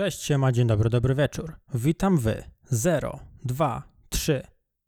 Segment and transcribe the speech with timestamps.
[0.00, 1.52] Cześć, siema, dzień dobry, dobry wieczór.
[1.74, 2.44] Witam wy.
[2.70, 4.42] 0, 2, 3.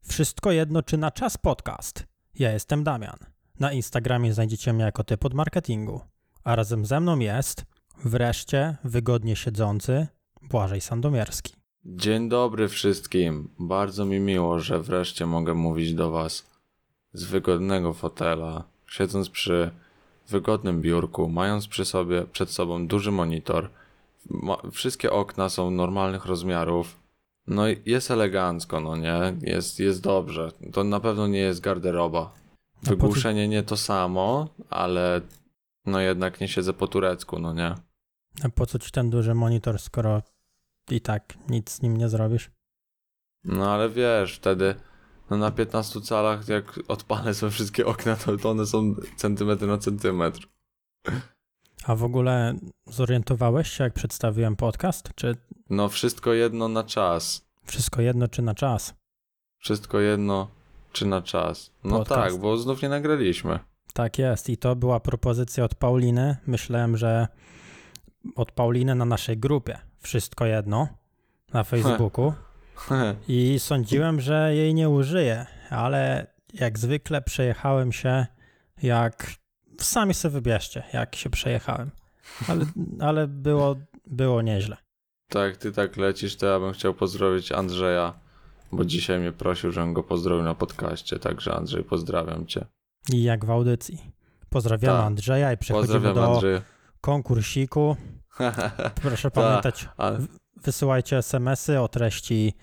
[0.09, 2.07] Wszystko jedno czy na czas podcast.
[2.35, 3.17] Ja jestem Damian.
[3.61, 6.01] Na Instagramie znajdziecie mnie jako typ od marketingu.
[6.45, 7.65] A razem ze mną jest,
[8.05, 10.07] wreszcie, wygodnie siedzący,
[10.43, 11.55] Błażej Sandomierski.
[11.85, 13.49] Dzień dobry wszystkim.
[13.59, 16.47] Bardzo mi miło, że wreszcie mogę mówić do Was
[17.13, 19.71] z wygodnego fotela, siedząc przy
[20.29, 23.71] wygodnym biurku, mając przy sobie przed sobą duży monitor.
[24.31, 27.03] Ma, wszystkie okna są normalnych rozmiarów.
[27.47, 29.37] No i jest elegancko, no nie?
[29.41, 30.53] Jest, jest dobrze.
[30.73, 32.35] To na pewno nie jest garderoba.
[32.83, 35.21] Wygłuszenie nie to samo, ale
[35.87, 37.75] no jednak nie siedzę po turecku, no nie?
[38.45, 40.23] A po co ci ten duży monitor, skoro
[40.91, 42.51] i tak nic z nim nie zrobisz?
[43.45, 44.75] No ale wiesz, wtedy
[45.31, 49.79] no na 15 calach jak odpalę sobie wszystkie okna, to, to one są centymetr na
[49.79, 50.49] centymetr.
[51.87, 52.55] A w ogóle
[52.87, 55.11] zorientowałeś się, jak przedstawiłem podcast?
[55.15, 55.37] Czy
[55.71, 57.45] No wszystko jedno na czas.
[57.65, 58.95] wszystko jedno, czy na czas?
[59.59, 60.49] Wszystko jedno
[60.93, 61.71] czy na czas.
[61.85, 62.21] No Podcast.
[62.33, 63.59] tak, bo znów nie nagraliśmy.
[63.93, 64.49] Tak jest.
[64.51, 66.37] I to była propozycja od Pauliny.
[66.47, 67.29] Myślałem, że
[68.37, 69.79] od Pauliny na naszej grupie.
[70.01, 70.89] Wszystko jedno
[71.53, 72.33] na Facebooku.
[73.29, 78.27] I sądziłem, że jej nie użyję, ale jak zwykle przejechałem się
[78.83, 79.42] jak.
[79.83, 81.91] Sami sobie wybierzcie, jak się przejechałem.
[82.49, 82.65] Ale,
[83.01, 84.77] ale było, było nieźle.
[85.29, 88.15] tak, ty tak lecisz, to ja bym chciał pozdrowić Andrzeja,
[88.73, 92.65] bo dzisiaj mnie prosił, żebym go pozdrowił na podcaście, także Andrzej, pozdrawiam cię.
[93.13, 93.99] I jak w audycji.
[94.51, 95.07] Pozdrawiamy Tak.
[95.07, 96.63] Andrzeja i przechodzimy do Andrzeja.
[97.01, 97.97] konkursiku.
[99.03, 100.11] Proszę pamiętać, A,
[100.57, 102.55] wysyłajcie SMS-y o treści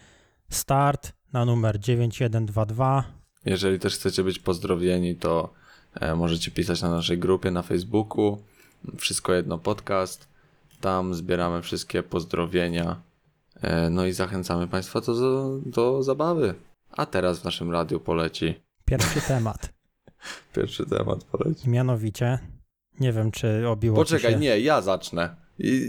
[0.50, 3.04] start na numer 9122.
[3.46, 5.54] Jeżeli też chcecie być pozdrowieni, to
[6.16, 8.38] możecie pisać na naszej grupie na Facebooku.
[8.98, 10.28] Wszystko jedno podcast.
[10.82, 13.02] Tam zbieramy wszystkie pozdrowienia.
[13.62, 16.56] E, no i zachęcamy Państwa do, do zabawy.
[16.92, 18.56] A teraz w naszym radiu poleci.
[18.86, 19.74] Pierwszy temat.
[20.56, 21.70] Pierwszy temat poleci.
[21.70, 22.40] Mianowicie,
[23.00, 24.40] nie wiem czy obiło Poczekaj, się...
[24.40, 25.36] nie, ja zacznę.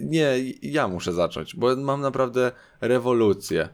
[0.03, 3.69] Nie, ja muszę zacząć, bo mam naprawdę rewolucję.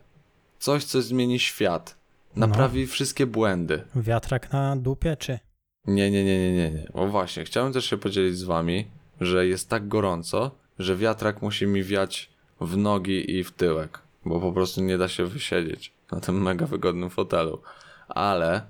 [0.58, 1.96] Coś, co zmieni świat.
[2.36, 2.46] No.
[2.46, 3.82] Naprawi wszystkie błędy.
[3.96, 5.38] Wiatrak na dupie, czy?
[5.86, 6.88] Nie, nie, nie, nie, nie, nie.
[6.92, 8.86] O właśnie, chciałem też się podzielić z wami,
[9.20, 12.30] że jest tak gorąco, że wiatrak musi mi wiać
[12.60, 16.66] w nogi i w tyłek, bo po prostu nie da się wysiedzieć na tym mega
[16.66, 17.62] wygodnym fotelu.
[18.08, 18.62] Ale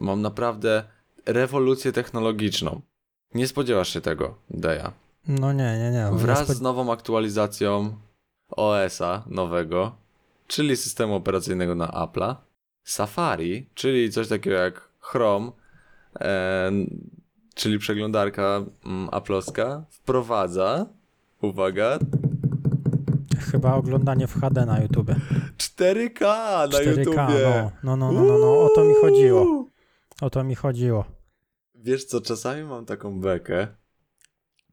[0.00, 0.84] mam naprawdę
[1.26, 2.80] rewolucję technologiczną.
[3.34, 4.92] Nie spodziewasz się tego, Deja.
[5.28, 6.10] No nie, nie, nie.
[6.12, 7.96] Wraz z nową aktualizacją
[8.50, 9.96] OS-a nowego,
[10.46, 12.34] czyli systemu operacyjnego na Apple'a,
[12.84, 15.52] Safari, czyli coś takiego jak Chrome,
[16.20, 16.72] e,
[17.54, 20.86] czyli przeglądarka mm, Apple'owska, wprowadza,
[21.42, 21.98] uwaga,
[23.50, 25.16] Chyba oglądanie w HD na YouTubie.
[25.58, 27.70] 4K na 4K, YouTubie.
[27.82, 29.66] no, no, no, no, no, o to mi chodziło.
[30.20, 31.04] O to mi chodziło.
[31.74, 33.68] Wiesz co, czasami mam taką bekę,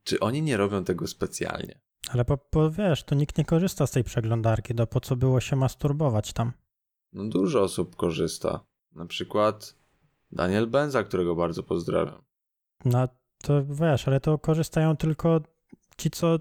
[0.04, 1.80] czy oni nie robią tego specjalnie?
[2.10, 5.40] Ale po, po, wiesz, to nikt nie korzysta z tej przeglądarki, to po co było
[5.40, 6.52] się masturbować tam?
[7.14, 8.60] No dużo osób korzysta.
[8.96, 9.75] Na przykład
[10.35, 12.21] Daniel Benza, którego bardzo pozdrawiam.
[12.85, 13.07] No
[13.41, 15.41] to wiesz, ale to korzystają tylko
[15.97, 16.39] ci, co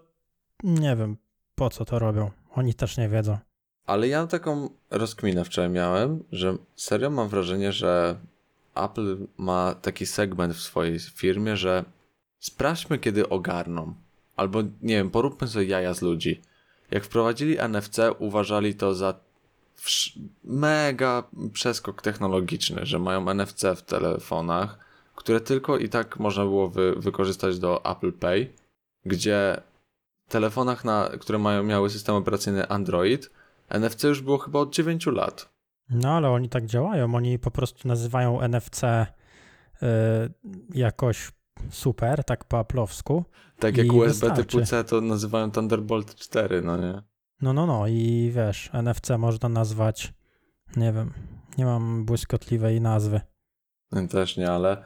[0.62, 1.16] nie wiem,
[1.54, 2.30] po co to robią.
[2.54, 3.38] Oni też nie wiedzą.
[3.86, 8.16] Ale ja taką rozkminę wczoraj miałem, że serio mam wrażenie, że
[8.74, 11.84] Apple ma taki segment w swojej firmie, że
[12.38, 13.94] sprawdźmy kiedy ogarną.
[14.36, 16.40] Albo nie wiem, poróbmy sobie jaja z ludzi.
[16.90, 19.14] Jak wprowadzili NFC, uważali to za
[20.44, 21.22] mega
[21.52, 24.78] przeskok technologiczny, że mają NFC w telefonach,
[25.14, 28.52] które tylko i tak można było wy- wykorzystać do Apple Pay,
[29.04, 29.62] gdzie
[30.28, 33.30] w telefonach, na, które mają, miały system operacyjny Android,
[33.70, 35.52] NFC już było chyba od 9 lat.
[35.90, 37.14] No ale oni tak działają.
[37.14, 39.86] Oni po prostu nazywają NFC y,
[40.74, 41.32] jakoś
[41.70, 43.24] super, tak po aplowsku.
[43.58, 44.44] Tak jak USB wystarczy.
[44.44, 47.02] typu C to nazywają Thunderbolt 4, no nie?
[47.42, 50.12] No, no, no i wiesz, NFC można nazwać,
[50.76, 51.12] nie wiem,
[51.58, 53.20] nie mam błyskotliwej nazwy.
[54.10, 54.84] Też nie, ale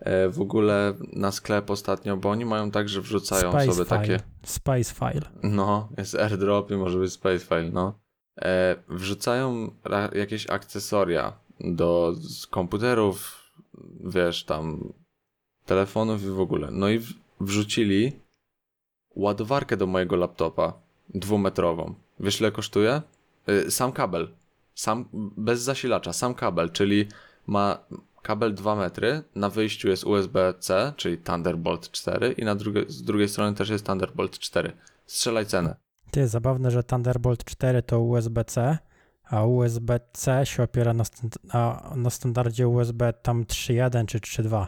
[0.00, 3.98] e, w ogóle na sklep ostatnio, bo oni mają tak, że wrzucają Space sobie file.
[3.98, 5.30] takie, Space file.
[5.42, 7.98] no, jest airdrop i może być space file, no.
[8.42, 9.70] E, wrzucają
[10.12, 13.42] jakieś akcesoria do z komputerów,
[14.04, 14.92] wiesz, tam
[15.64, 16.68] telefonów i w ogóle.
[16.70, 17.00] No i
[17.40, 18.12] wrzucili
[19.16, 21.94] ładowarkę do mojego laptopa dwumetrową.
[22.20, 23.02] Wiesz ile kosztuje?
[23.48, 24.28] Y, Sam kabel.
[24.74, 25.04] Sam,
[25.36, 27.08] bez zasilacza, sam kabel, czyli
[27.46, 27.78] ma
[28.22, 33.28] kabel 2 metry, na wyjściu jest USB-C, czyli Thunderbolt 4 i na drugie, z drugiej
[33.28, 34.72] strony też jest Thunderbolt 4.
[35.06, 35.76] Strzelaj cenę.
[36.10, 38.78] Ty, zabawne, że Thunderbolt 4 to USB-C,
[39.24, 44.66] a USB-C się opiera na, stand- a na standardzie USB tam 3.1 czy 3.2,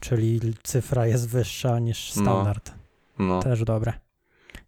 [0.00, 2.22] czyli cyfra jest wyższa niż No.
[2.22, 2.72] standard.
[3.18, 3.92] No, Też dobre.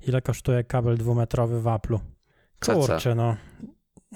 [0.09, 1.99] Ile kosztuje kabel dwumetrowy w Apple'u?
[2.65, 3.37] Kurczę, no.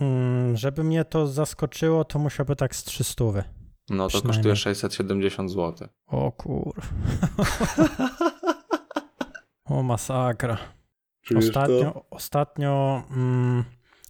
[0.01, 3.25] Mm, żeby mnie to zaskoczyło, to musiałby tak z 300.
[3.91, 5.89] no to kosztuje 670 zł.
[6.07, 6.75] O kur...
[9.65, 10.59] o masakra.
[11.37, 13.65] Ostatnio, ostatnio mm,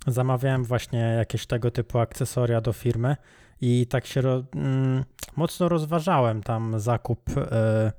[0.06, 3.16] zamawiałem właśnie jakieś tego typu akcesoria do firmy
[3.60, 5.04] i tak się ro, mm,
[5.36, 7.92] mocno rozważałem tam zakup e,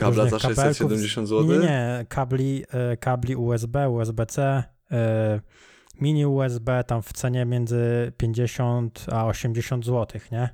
[0.00, 0.64] Kabla za kabelków.
[0.64, 1.44] 670 zł?
[1.44, 5.40] Nie, nie, kabli, e, kabli USB, USB-C, e,
[6.00, 10.48] mini USB tam w cenie między 50 a 80 zł, nie?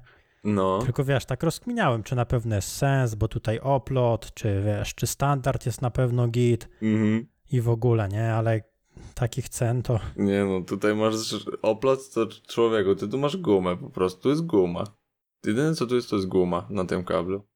[0.44, 4.94] No, Tylko wiesz, tak rozkminiałem, czy na pewno jest sens, bo tutaj oplot, czy wiesz,
[4.94, 7.26] czy standard jest na pewno git mhm.
[7.52, 8.34] i w ogóle, nie?
[8.34, 8.60] Ale
[9.14, 11.14] takich cen to Nie no, tutaj masz
[11.62, 14.84] oplot, to człowieku, ty tu masz gumę po prostu, tu jest guma.
[15.46, 17.46] Jedyne co tu jest, to jest guma na tym kablu.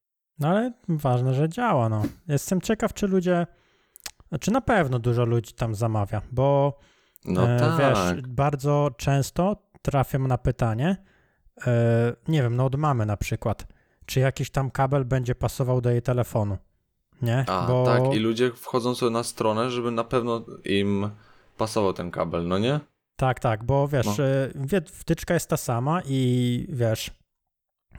[0.41, 2.03] No ale ważne, że działa, no.
[2.29, 3.47] Jestem ciekaw, czy ludzie,
[4.41, 6.79] czy na pewno dużo ludzi tam zamawia, bo
[7.25, 10.97] No e, tak, wiesz, bardzo często trafiam na pytanie,
[11.67, 11.73] e,
[12.29, 13.67] nie wiem, no od mamy na przykład,
[14.07, 16.59] czy jakiś tam kabel będzie pasował do jej telefonu,
[17.23, 17.45] nie?
[17.49, 21.11] a bo tak i ludzie wchodzą sobie na stronę, żeby na pewno im
[21.57, 22.81] pasował ten kabel, no nie?
[23.17, 24.25] tak, tak, bo wiesz, No.
[24.77, 27.11] e, wtyczka jest ta sama i wiesz,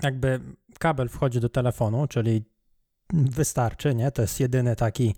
[0.03, 0.39] jakby
[0.79, 2.43] kabel wchodzi do telefonu, czyli
[3.13, 4.11] wystarczy, nie?
[4.11, 5.15] To jest jedyny taki,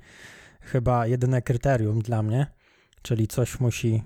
[0.62, 2.48] chyba jedyne kryterium dla mnie,
[3.02, 4.04] czyli coś musi,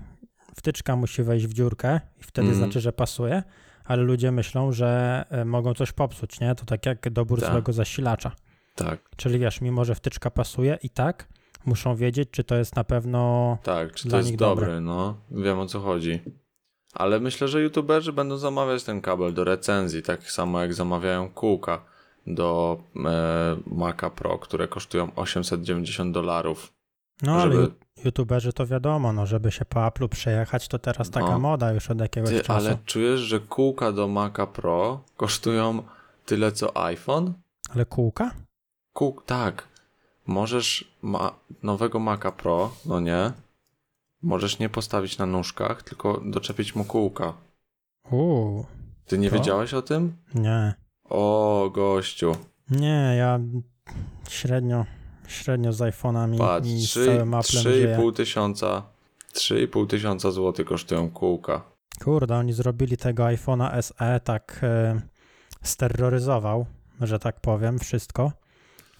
[0.56, 2.64] wtyczka musi wejść w dziurkę i wtedy Mhm.
[2.64, 3.42] znaczy, że pasuje,
[3.84, 6.54] ale ludzie myślą, że e, mogą coś popsuć, nie?
[6.54, 7.50] To tak jak dobór Tak.
[7.50, 8.32] złego zasilacza.
[8.74, 11.28] Tak, Czyli wiesz, mimo że wtyczka pasuje i tak
[11.66, 14.80] muszą wiedzieć, czy to jest na pewno tak, czy to Dla jest dobre.
[14.80, 16.20] no, wiem o co chodzi.
[16.98, 21.80] Ale myślę, że youtuberzy będą zamawiać ten kabel do recenzji, tak samo jak zamawiają kółka
[22.26, 26.72] do e, Maca Pro, które kosztują 890 dolarów.
[27.22, 31.10] No ale żeby- ju- youtuberzy to wiadomo, no żeby się po Apple'u przejechać, to teraz
[31.10, 31.38] taka No.
[31.38, 32.52] moda już od jakiegoś Ty, czasu.
[32.66, 35.82] ale czujesz, że kółka do Maca Pro kosztują
[36.26, 37.32] tyle co iPhone?
[37.74, 38.30] Ale kółka?
[38.92, 39.68] Kół, tak.
[40.26, 43.32] Możesz ma nowego Maca Pro, no nie?
[44.22, 47.32] Możesz nie postawić na nóżkach, tylko doczepić mu kółka.
[48.10, 48.66] Uuu,
[49.06, 49.36] Ty nie To?
[49.36, 50.16] wiedziałeś o tym?
[50.34, 50.74] nie.
[51.04, 52.36] O, gościu.
[52.70, 53.40] Nie, ja
[54.28, 54.84] średnio,
[55.28, 57.96] średnio z iPhone'ami Patrz, i z trzy- całym Apple'em żyję.
[57.98, 58.82] 3,5 tysiąca
[59.34, 61.62] 3,5 tysiąca złotych kosztują kółka.
[62.04, 64.60] Kurde, oni zrobili tego iPhone'a SE tak
[65.62, 66.66] steroryzował,
[67.00, 68.32] że tak powiem, wszystko,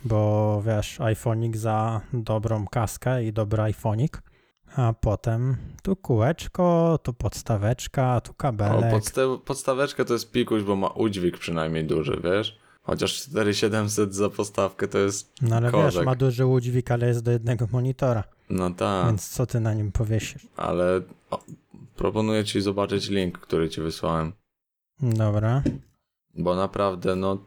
[0.05, 4.23] bo wiesz, iPhonik za dobrą kaskę i dobry iPhonik,
[4.77, 8.93] a potem tu kółeczko, tu podstaweczka, tu O, kabelek.
[8.95, 12.59] podsta- podstaweczka to jest pikuś, bo ma udźwig przynajmniej duży, wiesz?
[12.83, 15.33] Chociaż 4700 za postawkę to jest...
[15.43, 16.05] no ale wiesz, kozak.
[16.07, 19.07] ma duży udźwig, ale jest do jednego monitora, No tak.
[19.07, 20.47] więc co ty na nim powiesisz?
[20.57, 21.01] ale
[21.31, 21.39] o,
[21.97, 24.33] proponuję ci zobaczyć link, który ci wysłałem,
[25.01, 25.63] Dobra.
[26.35, 27.39] bo naprawdę, no,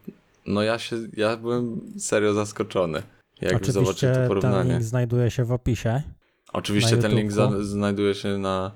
[0.46, 3.04] no ja się, ja byłem serio zaskoczony,
[3.42, 4.72] jak Oczywiście to ten porównanie.
[4.72, 6.04] link znajduje się w opisie.
[6.54, 8.72] Oczywiście ten link za, znajduje się na,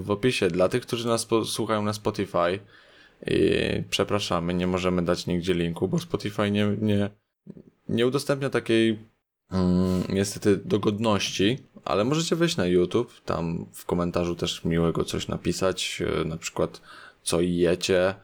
[0.00, 0.48] w opisie.
[0.48, 2.58] Dla tych, którzy nas słuchają na Spotify,
[3.26, 7.10] i przepraszamy, nie możemy dać nigdzie linku, bo Spotify nie, nie,
[7.88, 8.98] nie udostępnia takiej
[9.52, 16.02] mm, niestety dogodności, ale możecie wejść na YouTube, tam w komentarzu też miłego coś napisać,
[16.20, 16.80] e, na przykład
[17.22, 18.14] co jecie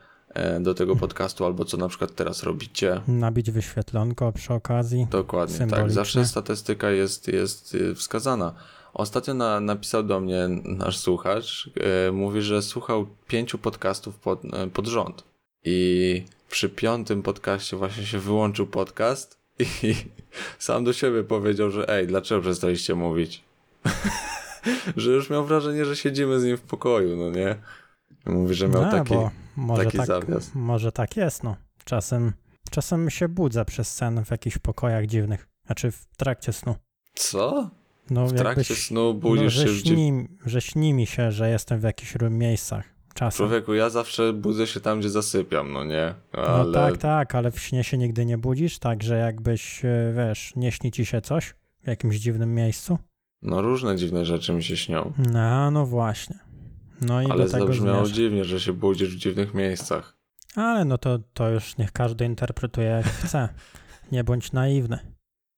[0.61, 3.01] do tego podcastu, albo co na przykład teraz robicie.
[3.09, 5.07] Nabić wyświetlonko przy okazji.
[5.11, 5.91] Dokładnie, tak.
[5.91, 8.55] Zawsze statystyka jest, jest y, wskazana.
[8.95, 11.71] Ostatnio na, napisał do mnie nasz słuchacz,
[12.09, 15.25] e, mówi, że słuchał pięciu podcastów pod, e, pod rząd.
[15.65, 19.39] I przy piątym podcaście właśnie się wyłączył podcast
[19.83, 19.95] i
[20.59, 23.45] sam do siebie powiedział, że ej, dlaczego przestaliście mówić?
[24.97, 27.57] że już miał wrażenie, że siedzimy z nim w pokoju, no nie?
[28.29, 29.15] Mówi, że miał No, taki...
[29.57, 30.51] może taki tak, zawias.
[30.55, 31.57] Może tak jest, no.
[31.85, 32.33] Czasem,
[32.71, 35.49] czasem się budzę przez sen w jakichś pokojach dziwnych.
[35.67, 36.75] Znaczy w trakcie snu.
[37.15, 37.71] Co?
[38.11, 41.51] No, W trakcie jakbyś, snu no, budzisz że, się śni, że śni mi się, że
[41.51, 42.85] jestem w jakichś różnych miejscach.
[43.15, 43.37] Czasem.
[43.37, 46.15] Człowieku, ja zawsze budzę się tam, gdzie zasypiam, no nie?
[46.35, 50.13] No Ale tak, tak, ale w śnie się nigdy nie budzisz, tak, że jakbyś, e,
[50.17, 51.55] wiesz, nie śni ci się coś
[51.85, 52.99] w jakimś dziwnym miejscu.
[53.43, 55.13] no różne dziwne rzeczy mi się śnią.
[55.33, 56.39] No, no właśnie.
[57.01, 58.15] No i Ale zabrzmiało zmierza.
[58.15, 60.17] dziwnie, że się budzisz w dziwnych miejscach.
[60.57, 63.49] Ale no to, to już niech każdy interpretuje jak chce.
[64.13, 64.99] Nie bądź naiwny.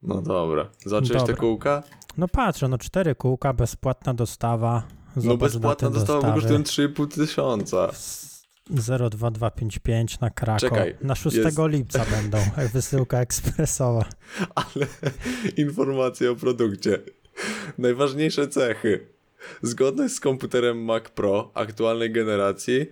[0.03, 0.71] No dobra.
[0.87, 1.83] Zacząłeś te kółka?
[2.19, 4.83] No patrzę, no cztery kółka, bezpłatna dostawa.
[5.17, 6.41] No bezpłatna dostawa dostawy.
[6.41, 7.91] kosztuje 3,5 tysiąca.
[8.71, 10.61] 02255 na Kraków.
[10.71, 12.39] Czekaj, na 6 jest- lipca będą,
[12.73, 14.05] wysyłka ekspresowa.
[14.55, 14.87] Ale
[15.57, 16.99] informacje o produkcie.
[17.79, 19.07] Najważniejsze cechy.
[19.63, 22.87] Zgodność z komputerem Mac Pro aktualnej generacji.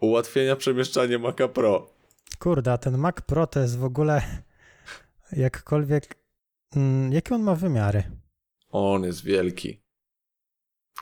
[0.00, 1.90] Ułatwienia przemieszczania Maca Pro.
[2.38, 4.22] Kurde, a ten Mac Pro to jest w ogóle
[5.32, 6.14] jakkolwiek...
[6.76, 8.02] Mm, jakie on ma wymiary?
[8.70, 9.82] On jest wielki.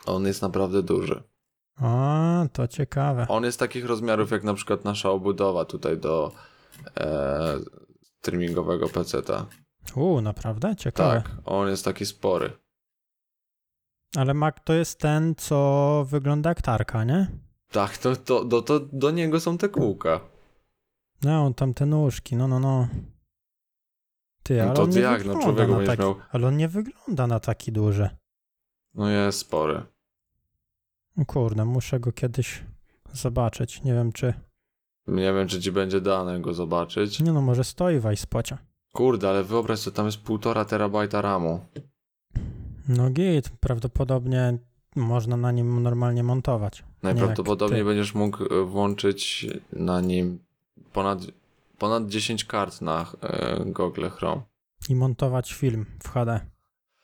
[0.05, 1.23] On jest naprawdę duży.
[1.75, 3.25] A, to ciekawe.
[3.29, 6.31] On jest takich rozmiarów jak na przykład nasza obudowa tutaj do
[6.97, 7.59] e,
[8.19, 9.45] streamingowego PC-ta.
[9.95, 10.75] U, naprawdę?
[10.75, 11.21] Ciekawe.
[11.21, 12.51] Tak, on jest taki spory.
[14.15, 17.27] Ale Mac to jest ten, co wygląda jak tarka, nie?
[17.71, 20.19] Tak, to, to, to, to do niego są te kółka.
[21.23, 22.87] No, on tam te nóżki, no, no, no.
[24.43, 26.15] Ty, No ale to on nie jak, no człowieku będziesz taki, miał...
[26.31, 28.09] Ale on nie wygląda na taki duży.
[28.93, 29.83] No jest spory.
[31.27, 32.63] Kurde, muszę go kiedyś
[33.13, 33.83] zobaczyć.
[33.83, 34.33] Nie wiem, czy...
[35.07, 37.19] Nie wiem, czy ci będzie dane go zobaczyć.
[37.19, 38.57] Nie no, może stoi w iSpocie.
[38.93, 41.65] Kurde, ale wyobraź sobie, tam jest półtora terabajta RAMu.
[42.89, 44.57] No git, prawdopodobnie
[44.95, 46.83] można na nim normalnie montować.
[47.03, 50.39] Najprawdopodobniej będziesz mógł e, włączyć na nim
[50.93, 51.19] ponad,
[51.77, 54.41] ponad 10 kart na e, Google Chrome.
[54.89, 56.39] I montować film w HD.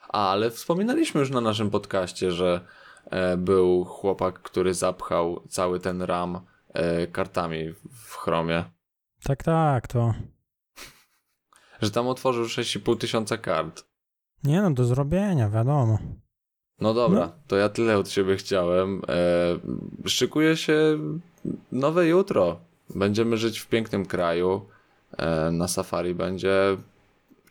[0.10, 2.62] A, ale wspominaliśmy już na naszym podcaście, że
[3.06, 6.40] e, był chłopak, który zapchał cały ten RAM
[7.12, 8.64] kartami w Chromie.
[9.24, 10.14] Tak, tak, to...
[11.82, 13.87] Że tam otworzył 6,5 tysiąca kart.
[14.44, 16.00] Nie no, do zrobienia, wiadomo.
[16.82, 17.32] No dobra, No.
[17.48, 19.02] to ja tyle od siebie chciałem.
[20.06, 20.98] E, szykuje się
[21.72, 22.60] nowe jutro.
[22.96, 24.66] Będziemy żyć w pięknym kraju.
[25.18, 26.78] E, na Safari będzie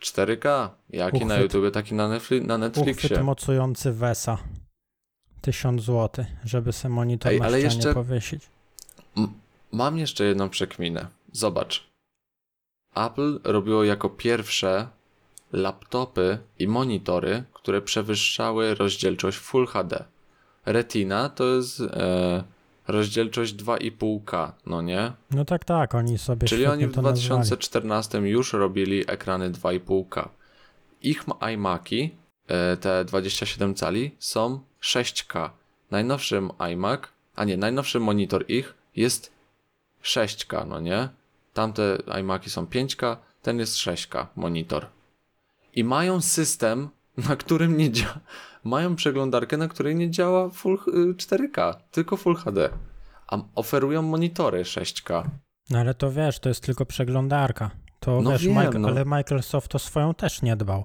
[0.00, 0.68] 4K.
[0.90, 1.42] Jaki na Uchwyt.
[1.42, 3.06] YouTubie, taki na, Netfli- na Netflixie.
[3.10, 4.38] Uchwyt mocujący Wesa.
[5.40, 8.48] 1000 zł, żeby se monitor Ej, na ale jeszcze- powiesić.
[9.72, 11.06] Mam jeszcze jedną przekminę.
[11.32, 11.90] Zobacz.
[12.94, 14.88] Apple robiło jako pierwsze
[15.52, 20.04] laptopy i monitory, które przewyższały rozdzielczość Full HD.
[20.66, 22.44] Retina to jest e,
[22.88, 25.12] rozdzielczość 2,5K, no nie?
[25.30, 27.40] No tak, tak, oni sobie Czyli oni w to nazwali.
[27.42, 30.28] 2014 już robili ekrany 2,5K.
[31.02, 32.10] Ich ma- iMaki,
[32.48, 35.50] e, te 27 cali, są 6K.
[35.90, 37.00] Najnowszym iMac,
[37.36, 39.32] a nie, najnowszy monitor ich jest
[40.02, 41.08] 6K, no nie?
[41.54, 44.86] Tamte iMaki są 5K, ten jest 6K monitor.
[45.76, 46.88] I mają system,
[47.28, 48.20] na którym nie działa.
[48.64, 52.68] Mają przeglądarkę, na której nie działa full y, 4K, tylko Full HD.
[53.28, 55.24] A oferują monitory 6K.
[55.70, 57.70] No ale to wiesz, to jest tylko przeglądarka.
[58.00, 58.88] To No wiesz, wiem, no.
[58.88, 60.84] ale Microsoft to swoją też nie dbał.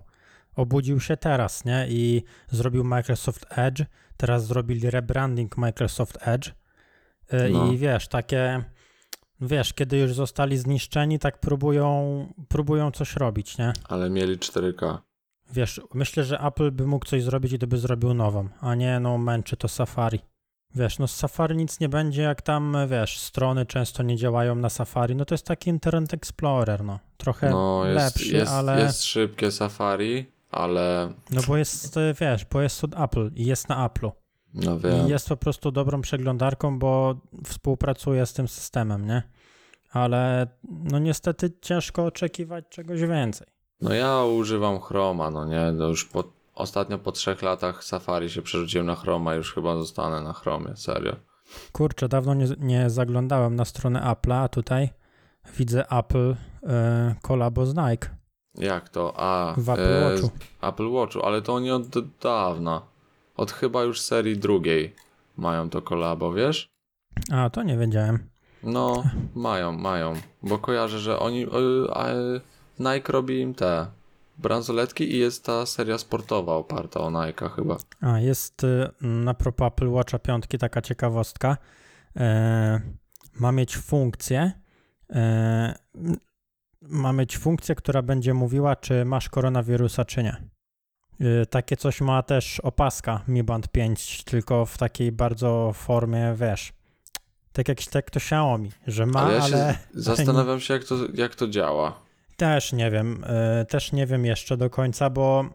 [0.56, 1.86] Obudził się teraz, nie?
[1.90, 3.84] I zrobił Microsoft Edge,
[4.18, 6.48] teraz zrobili rebranding Microsoft Edge.
[7.34, 7.72] Y, No.
[7.72, 8.64] I wiesz, takie,
[9.42, 13.74] wiesz, kiedy już zostali zniszczeni, tak próbują, próbują coś robić, nie?
[13.90, 14.98] Ale mieli 4K.
[15.54, 19.58] Wiesz, myślę, że Apple by mógł coś zrobić, gdyby zrobił nową, a nie, no, męczy
[19.58, 20.20] to Safari.
[20.76, 24.70] Wiesz, no z Safari nic nie będzie, jak tam, wiesz, strony często nie działają na
[24.70, 27.00] Safari, no to jest taki Internet Explorer, no.
[27.18, 28.82] Trochę No, jest, lepszy, jest, ale...
[28.82, 33.88] jest szybkie Safari, ale No bo jest, wiesz, bo jest od Apple i jest na
[33.90, 34.12] Apple'u.
[34.54, 35.08] No wiem.
[35.08, 37.16] I jest po prostu dobrą przeglądarką, bo
[37.46, 39.24] współpracuje z tym systemem, nie?
[39.92, 43.48] Ale no niestety ciężko oczekiwać czegoś więcej.
[43.82, 46.24] No ja używam Chroma, no nie, no już po,
[46.56, 51.16] ostatnio po trzech latach Safari się przerzuciłem na Chroma, już chyba zostanę na Chromie, serio.
[51.72, 54.90] Kurczę, dawno nie, nie zaglądałem na stronę Apple'a, a tutaj
[55.58, 56.36] widzę Apple y,
[57.22, 58.10] kolabo z Nike
[58.56, 59.14] Jak to?
[59.18, 60.30] A, w Apple e, Watchu.
[60.62, 61.84] Apple Watchu, ale to oni od
[62.22, 62.82] dawna,
[63.42, 64.96] od chyba już serii drugiej
[65.38, 66.70] mają to kolabo, wiesz?
[67.32, 68.20] A, to nie wiedziałem.
[68.64, 69.04] No,
[69.36, 71.50] mają, mają, bo kojarzę, że oni, e,
[72.80, 73.88] Nike robi im te
[74.38, 77.78] bransoletki i jest ta seria sportowa oparta o Nike'a chyba.
[78.02, 81.58] A, jest y, na propos Apple Watcha piątki taka ciekawostka.
[82.16, 82.82] E,
[83.40, 84.52] ma mieć funkcję,
[85.10, 85.76] e,
[86.82, 90.51] ma mieć funkcję, która będzie mówiła, czy masz koronawirusa, czy nie.
[91.22, 96.74] E, takie coś ma też opaska Mi Band 5, tylko w takiej bardzo formie, wiesz,
[97.54, 100.96] tak jak, tak to Xiaomi, że ma, ale ale, ja się zastanawiam się, jak to,
[101.14, 102.02] jak to działa.
[102.38, 105.46] też nie wiem, e, też nie wiem jeszcze do końca, bo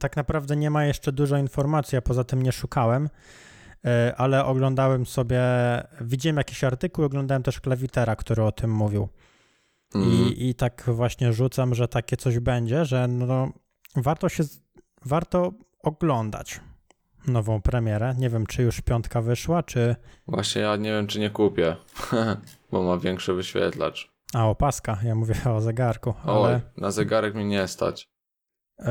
[0.00, 3.08] tak naprawdę nie ma jeszcze dużo informacji, a poza tym nie szukałem,
[3.84, 5.40] e, ale oglądałem sobie,
[6.00, 9.08] widziałem jakiś artykuł, oglądałem też Klawitera, który o tym mówił.
[9.94, 10.14] Mhm.
[10.14, 13.52] I, I tak właśnie rzucam, że takie coś będzie, że no,
[13.96, 14.44] warto się,
[15.04, 16.60] warto oglądać
[17.26, 18.14] nową premierę.
[18.18, 19.96] Nie wiem, czy już piątka wyszła, czy...
[20.28, 21.76] Właśnie ja nie wiem, czy nie kupię,
[22.72, 24.12] bo ma większy wyświetlacz.
[24.34, 26.54] A, opaska, ja mówię o zegarku, ale...
[26.54, 28.08] Oj, na zegarek mi nie stać.
[28.78, 28.86] Yy,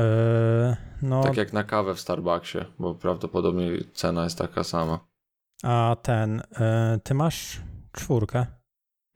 [1.02, 4.98] no, Tak jak na kawę w Starbucksie, bo prawdopodobnie cena jest taka sama.
[5.62, 6.42] a ten,
[6.92, 7.60] yy, ty masz
[7.92, 8.46] czwórkę?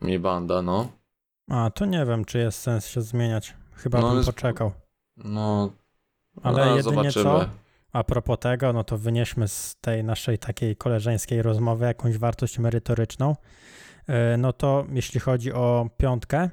[0.00, 0.88] Mi banda, no.
[1.50, 3.54] A, to nie wiem, czy jest sens się zmieniać.
[3.72, 4.72] Chyba No, bym jest- poczekał.
[5.16, 5.70] No,
[6.42, 7.24] Ale a, jedynie zobaczymy.
[7.24, 7.48] co?
[7.92, 13.36] A propos tego, no to wynieśmy z tej naszej takiej koleżeńskiej rozmowy jakąś wartość merytoryczną.
[14.08, 16.50] Yy, No to jeśli chodzi o piątkę,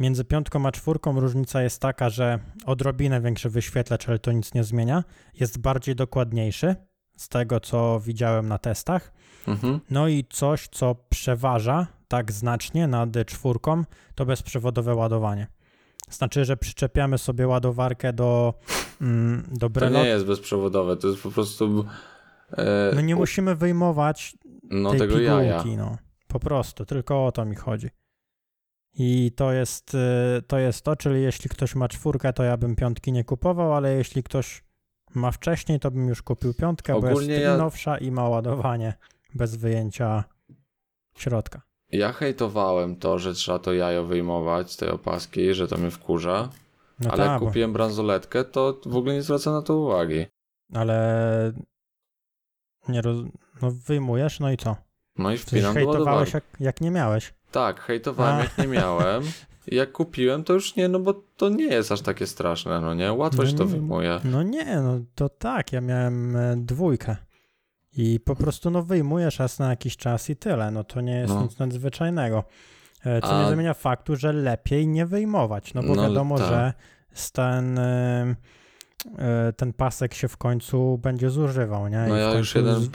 [0.00, 4.64] między piątką a czwórką różnica jest taka, że odrobinę większy wyświetlacz, ale to nic nie
[4.64, 5.04] zmienia.
[5.34, 6.76] Jest bardziej dokładniejszy
[7.16, 9.12] z tego, co widziałem na testach.
[9.48, 9.80] Mhm.
[9.90, 15.46] No i coś, co przeważa tak znacznie nad czwórką, to bezprzewodowe ładowanie.
[16.10, 18.54] Znaczy, że przyczepiamy sobie ładowarkę do,
[19.00, 21.84] mm, do To nie jest bezprzewodowe, to jest po prostu.
[22.52, 25.56] E, My nie u- musimy wyjmować no tej tego jaja.
[25.58, 25.96] pigułki, no.
[26.28, 27.88] Po prostu, tylko o to mi chodzi.
[28.94, 29.98] I to jest, y,
[30.46, 33.94] to jest to, czyli jeśli ktoś ma czwórkę, to ja bym piątki nie kupował, ale
[33.94, 34.64] jeśli ktoś
[35.14, 38.94] ma wcześniej, to bym już kupił piątkę, bo Ogólnie jest ja- nowsza i ma ładowanie
[39.34, 40.24] bez wyjęcia
[41.16, 41.62] środka.
[41.92, 46.48] Ja hejtowałem to, że trzeba to jajo wyjmować z tej opaski, że to mnie wkurza.
[47.00, 50.26] No ale tak, jak bo- kupiłem bransoletkę, to w ogóle nie zwracam na to uwagi.
[50.74, 51.52] ale
[52.88, 53.16] nie roz...
[53.62, 54.76] no wyjmujesz, no i co?
[55.18, 57.34] No i wpinam do hejtowałeś jak, jak nie miałeś.
[57.50, 58.38] Tak, hejtowałem A.
[58.42, 59.22] jak nie miałem.
[59.66, 62.94] I jak kupiłem, to już nie, no bo to nie jest aż takie straszne, no
[62.94, 63.12] nie?
[63.12, 64.20] Łatwo No się to wyjmuje.
[64.24, 67.16] No nie, no to tak, ja miałem e, dwójkę.
[68.00, 71.34] I po prostu no wyjmujesz raz na jakiś czas i tyle, no to nie jest
[71.34, 71.42] No.
[71.42, 72.44] nic nadzwyczajnego.
[73.04, 76.48] E, Co A- nie zmienia faktu, że lepiej nie wyjmować, no bo No, wiadomo, tak.
[76.48, 76.72] że
[77.32, 78.34] ten, e,
[79.56, 82.04] ten pasek się w końcu będzie zużywał, nie?
[82.06, 82.90] I No ja już jeden z-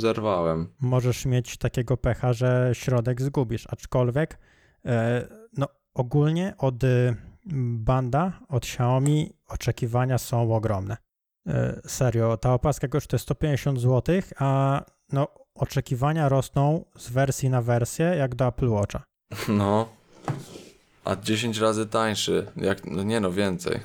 [0.00, 0.68] zerwałem.
[0.80, 4.38] możesz mieć takiego pecha, że środek zgubisz, aczkolwiek
[4.86, 6.74] e, no ogólnie od
[7.78, 10.96] banda, od Xiaomi oczekiwania są ogromne.
[11.48, 14.82] E, Serio, ta opaska kosztuje 150 zł, a
[15.12, 19.02] no oczekiwania rosną z wersji na wersję jak do Apple Watcha.
[19.48, 19.88] No.
[21.04, 22.52] A 10 razy tańszy.
[22.56, 23.80] Jak, no nie no, więcej.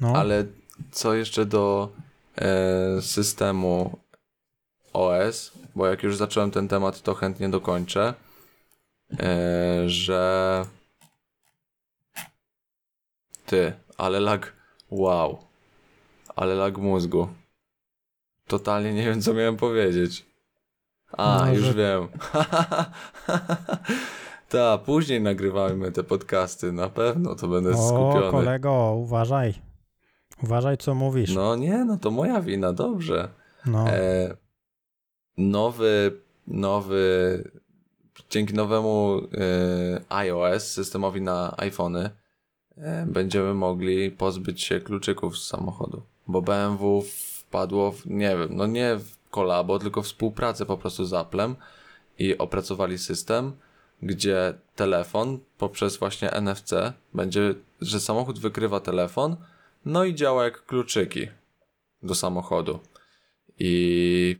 [0.00, 0.44] No, Ale
[0.90, 1.92] co jeszcze do
[2.36, 3.98] e, systemu
[4.92, 8.14] OS, bo jak już zacząłem ten temat, to chętnie dokończę,
[9.20, 10.64] e, że
[13.46, 14.52] ty, ale lag,
[14.90, 15.45] wow,
[16.36, 17.28] ale lag mózgu.
[18.46, 20.26] Totalnie nie wiem, co miałem powiedzieć.
[21.12, 22.08] A, już wiem.
[24.48, 28.30] Ta, później nagrywajmy te podcasty, na pewno to będę o skupiony.
[28.30, 29.54] kolego, uważaj.
[30.42, 31.34] Uważaj, co mówisz.
[31.34, 33.28] No nie, no to moja wina, dobrze.
[33.66, 34.36] No, E,
[35.38, 37.50] nowy, nowy,
[38.30, 39.20] dzięki nowemu e,
[40.08, 42.10] iOS, systemowi na iPhony,
[42.76, 46.02] e, będziemy mogli pozbyć się kluczyków z samochodu.
[46.28, 51.12] Bo BMW wpadło w, nie wiem, no nie w kolabo, tylko współpracę po prostu z
[51.12, 51.56] Applem
[52.18, 53.52] i opracowali system,
[54.02, 56.72] gdzie telefon poprzez właśnie NFC
[57.14, 59.36] będzie, że samochód wykrywa telefon,
[59.84, 61.28] no i działa jak kluczyki
[62.02, 62.78] do samochodu.
[63.58, 64.36] I.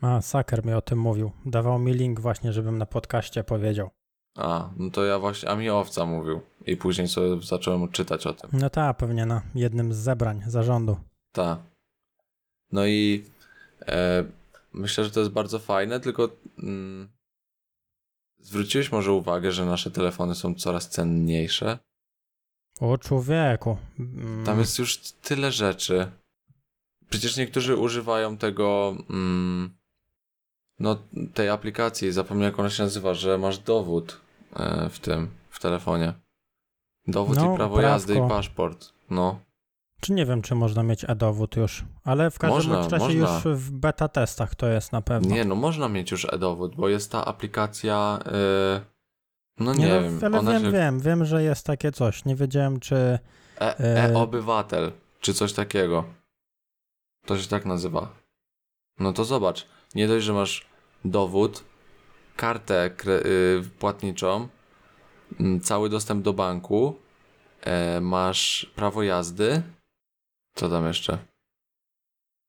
[0.00, 1.32] a Saker mi o tym mówił.
[1.46, 3.90] Dawał mi link właśnie, żebym na podcaście powiedział.
[4.36, 5.48] A, no to ja właśnie.
[5.48, 6.40] A mi owca mówił.
[6.66, 8.50] I później sobie zacząłem czytać o tym.
[8.52, 10.96] No ta, pewnie na jednym z zebrań zarządu.
[11.32, 11.62] Ta.
[12.72, 13.24] No i
[13.86, 14.24] e,
[14.72, 16.28] myślę, że to jest bardzo fajne, tylko
[16.62, 17.08] mm,
[18.38, 21.78] zwróciłeś może uwagę, że nasze telefony są coraz cenniejsze.
[22.80, 23.76] O człowieku.
[23.98, 26.10] Mm, Tam jest już tyle rzeczy.
[27.10, 28.96] Przecież niektórzy używają tego.
[29.10, 29.70] Mm,
[30.78, 30.98] no,
[31.34, 34.20] tej aplikacji, zapomniałem jak ona się nazywa, że masz dowód
[34.56, 36.14] e, w tym, w telefonie.
[37.06, 38.34] Dowód No, i prawo jazdy i prawko.
[38.34, 38.92] paszport.
[39.10, 39.40] No,
[40.00, 43.50] Czy nie wiem, czy można mieć e-dowód już, ale w każdym Można, razie można.
[43.50, 45.34] już w beta testach to jest na pewno.
[45.34, 48.18] nie, no można mieć już e-dowód, bo jest ta aplikacja.
[48.26, 48.80] E,
[49.58, 50.70] no nie, no, wiem, ale wiem, się.
[50.70, 52.24] wiem, wiem, że jest takie coś.
[52.24, 52.96] Nie wiedziałem, czy.
[53.60, 56.04] E, e- e-obywatel, czy coś takiego.
[57.26, 58.08] To się tak nazywa.
[58.98, 60.66] No to zobacz, nie dość, że masz
[61.04, 61.64] dowód,
[62.36, 64.48] kartę kre- y, płatniczą,
[65.40, 66.96] mm, cały dostęp do banku,
[67.60, 69.62] e, masz prawo jazdy.
[70.54, 71.18] Co tam jeszcze?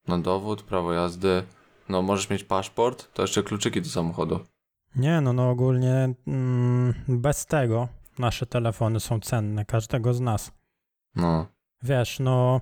[0.07, 1.43] No dowód, prawo jazdy.
[1.89, 4.39] No możesz mieć paszport, to jeszcze kluczyki do samochodu.
[4.95, 7.87] Nie, no, no ogólnie mm, bez tego
[8.19, 10.51] nasze telefony są cenne, każdego z nas.
[11.15, 11.47] No.
[11.83, 12.61] wiesz, no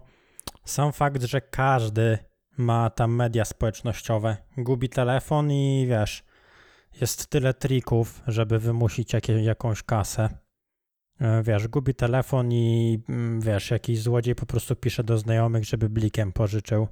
[0.65, 2.17] sam fakt, że każdy
[2.57, 6.23] ma tam media społecznościowe, gubi telefon i wiesz,
[7.01, 10.29] jest tyle trików, żeby wymusić jakieś, jakąś kasę.
[11.21, 15.89] E, wiesz, gubi telefon i mm, wiesz, jakiś złodziej po prostu pisze do znajomych, żeby
[15.89, 16.87] blikiem pożyczył.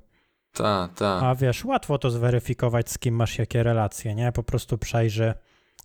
[0.54, 1.24] Tak, tak.
[1.24, 4.32] A wiesz, łatwo to zweryfikować, z kim masz jakie relacje, nie?
[4.32, 5.34] Po prostu przejrzy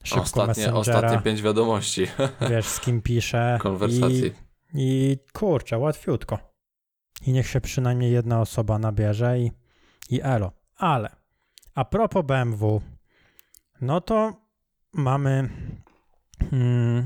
[0.04, 2.06] szybko Ostatnie, Messengera, ostatnie pięć wiadomości
[2.50, 3.58] wiesz, z kim pisze.
[3.60, 4.26] konwersacji.
[4.26, 4.32] I,
[4.74, 6.38] I kurczę, łatwiutko.
[7.26, 9.52] I niech się przynajmniej jedna osoba nabierze i,
[10.10, 10.52] i elo.
[10.76, 11.22] Ale
[11.74, 12.80] a propos BMW,
[13.80, 14.32] no to
[14.92, 15.48] mamy,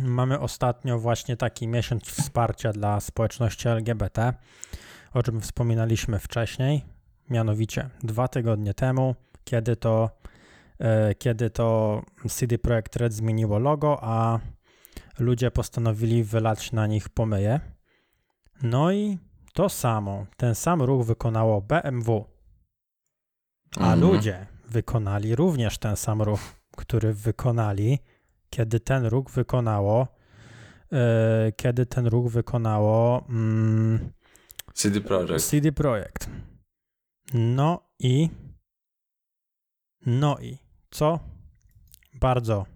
[0.02, 4.34] mamy ostatnio właśnie taki miesiąc wsparcia dla społeczności LGBT,
[5.14, 6.84] o czym wspominaliśmy wcześniej,
[7.30, 10.10] mianowicie dwa tygodnie temu, kiedy to,
[10.78, 14.40] e, kiedy to CD Projekt Red zmieniło logo, a
[15.18, 17.60] ludzie postanowili wylać na nich pomyje.
[18.62, 19.18] No i
[19.52, 22.24] to samo, ten sam ruch wykonało BMW,
[23.76, 24.00] a Mhm.
[24.00, 26.40] ludzie wykonali również ten sam ruch,
[26.76, 27.98] który wykonali,
[28.50, 30.08] kiedy ten ruch wykonało,
[30.92, 34.12] e, kiedy ten ruch wykonało mm,
[34.74, 35.44] CD Projekt.
[35.44, 36.30] CD Projekt.
[37.34, 38.28] No i
[40.06, 40.58] no i
[40.90, 41.20] co
[42.14, 42.66] bardzo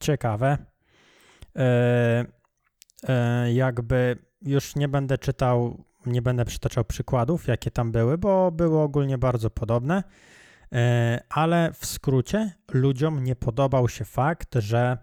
[0.00, 0.58] ciekawe,
[1.56, 2.26] e,
[3.08, 8.80] e, jakby już nie będę czytał, nie będę przytaczał przykładów, jakie tam były, bo były
[8.80, 10.02] ogólnie bardzo podobne,
[11.28, 14.98] ale w skrócie ludziom nie podobał się fakt, że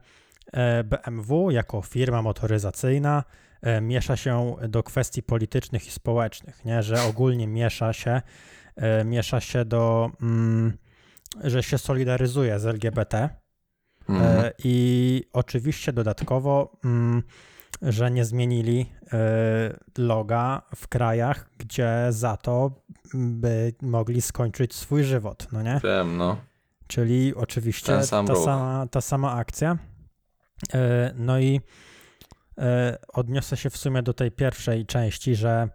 [0.54, 3.24] e, BMW jako firma motoryzacyjna
[3.62, 6.84] e, miesza się do kwestii politycznych i społecznych, nie?
[6.84, 8.22] że ogólnie miesza się,
[8.76, 10.78] e, miesza się do, mm,
[11.44, 13.30] że się solidaryzuje z LGBT
[14.10, 14.46] Mhm.
[14.46, 17.24] e, i oczywiście dodatkowo, mm,
[17.82, 19.20] że nie zmienili e,
[19.98, 22.72] loga w krajach, gdzie za to
[23.14, 25.80] by mogli skończyć swój żywot, no nie?
[25.84, 26.38] Wiem, no.
[26.88, 29.78] Czyli oczywiście ta, sama, ta sama akcja.
[30.74, 31.62] E, No i
[32.58, 35.70] e, odniosę się w sumie do tej pierwszej części, że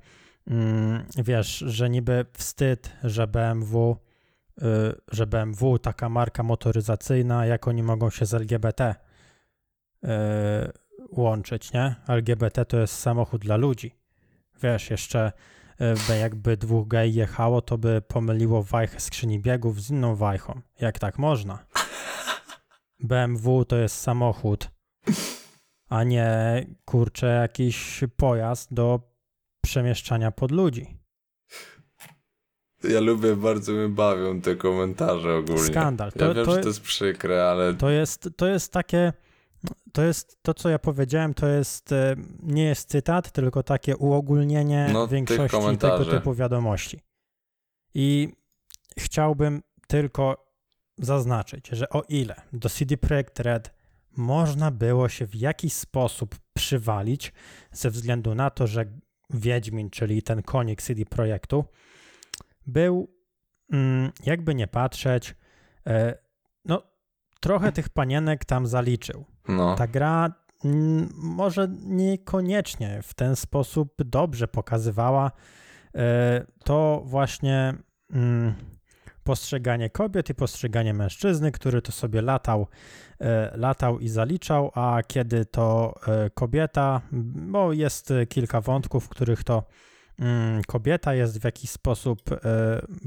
[0.47, 3.97] mm, wiesz, że niby wstyd, że BMW,
[5.13, 8.95] że BMW, taka marka motoryzacyjna, jak oni mogą się z LGBT
[11.11, 11.95] łączyć, nie?
[12.09, 13.95] LGBT to jest samochód dla ludzi.
[14.63, 15.33] Wiesz, jeszcze
[16.09, 20.61] by jakby dwóch gej jechało, to by pomyliło wajchę skrzyni biegów z inną wajchą.
[20.81, 21.67] Jak tak można?
[23.01, 24.71] BMW to jest samochód,
[25.89, 29.01] a nie kurczę jakiś pojazd do
[29.65, 30.99] przemieszczania pod ludzi.
[32.85, 35.63] Ja lubię, bardzo mnie bawią te komentarze ogólnie.
[35.63, 36.13] Skandal.
[36.15, 39.13] Ja To, wiem, to, że to jest przykre, ale to, jest, to jest takie.
[39.93, 44.91] To jest to, co ja powiedziałem, to jest e, nie jest cytat, tylko takie uogólnienie
[44.93, 47.01] No, większości tego typu wiadomości.
[47.95, 48.29] I
[48.99, 50.53] chciałbym tylko
[50.99, 53.71] zaznaczyć, że o ile do CD Projekt Red
[54.17, 57.33] można było się w jakiś sposób przywalić
[57.73, 58.85] ze względu na to, że
[59.31, 61.65] Wiedźmin, czyli ten konik CD Projektu,
[62.67, 63.09] był,
[63.73, 65.35] mm, jakby nie patrzeć,
[65.87, 66.19] e,
[66.65, 66.83] no
[67.41, 69.25] trochę tych panienek tam zaliczył.
[69.49, 69.75] No.
[69.75, 70.33] Ta gra
[71.15, 75.31] może niekoniecznie w ten sposób dobrze pokazywała
[75.95, 77.75] e, to właśnie
[78.11, 78.55] mm,
[79.25, 82.67] postrzeganie kobiet i postrzeganie mężczyzny, który to sobie latał,
[83.21, 87.01] e, latał i zaliczał, a kiedy to e, kobieta,
[87.53, 89.65] bo jest kilka wątków, w których to
[90.19, 92.21] mm, kobieta jest w jakiś sposób,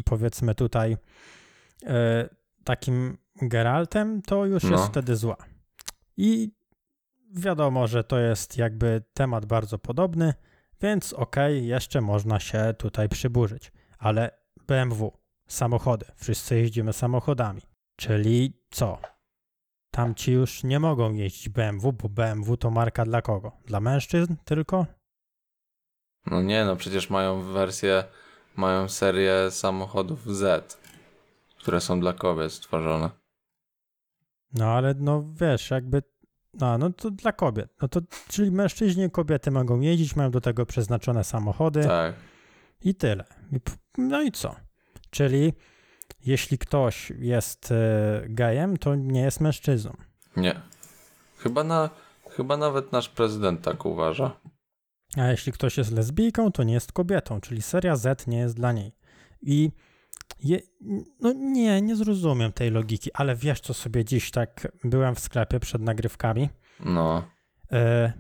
[0.05, 0.97] powiedzmy tutaj,
[2.63, 4.71] takim Geraltem, to już No.
[4.71, 5.37] jest wtedy zła.
[6.17, 6.51] I
[7.31, 10.33] wiadomo, że to jest jakby temat bardzo podobny,
[10.81, 13.71] więc okej, jeszcze można się tutaj przyburzyć.
[13.99, 14.31] Ale
[14.67, 15.11] BMW,
[15.47, 17.61] samochody, wszyscy jeździmy samochodami.
[17.95, 18.99] Czyli co?
[19.91, 23.51] Tamci już nie mogą jeździć BMW, bo BMW to marka dla kogo?
[23.65, 24.85] Dla mężczyzn tylko?
[26.25, 28.03] no nie, no przecież mają wersję,
[28.55, 30.77] mają serię samochodów Z,
[31.57, 33.09] które są dla kobiet stworzone.
[34.55, 36.03] No ale no wiesz, jakby.
[36.53, 37.73] No, no to dla kobiet.
[37.81, 41.83] No to czyli mężczyźni i kobiety mogą jeździć, mają do tego przeznaczone samochody.
[41.83, 42.15] Tak.
[42.81, 43.23] I tyle.
[43.97, 44.55] No i co?
[45.09, 45.53] Czyli
[46.25, 49.93] jeśli ktoś jest e, gejem, to nie jest mężczyzną.
[50.37, 50.61] Nie.
[51.37, 51.89] Chyba, na,
[52.29, 54.39] chyba nawet nasz prezydent tak uważa.
[55.17, 58.71] A jeśli ktoś jest lesbijką, to nie jest kobietą, czyli seria Z nie jest dla
[58.71, 58.95] niej.
[59.41, 59.71] I
[60.39, 60.59] je,
[61.21, 65.59] no nie, nie zrozumiem tej logiki, ale wiesz co sobie dziś tak byłem w sklepie
[65.59, 67.23] przed nagrywkami No.
[67.71, 68.13] e,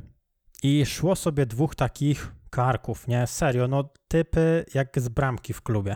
[0.63, 3.27] i szło sobie dwóch takich karków, nie?
[3.27, 5.95] Serio, no typy jak z bramki w klubie.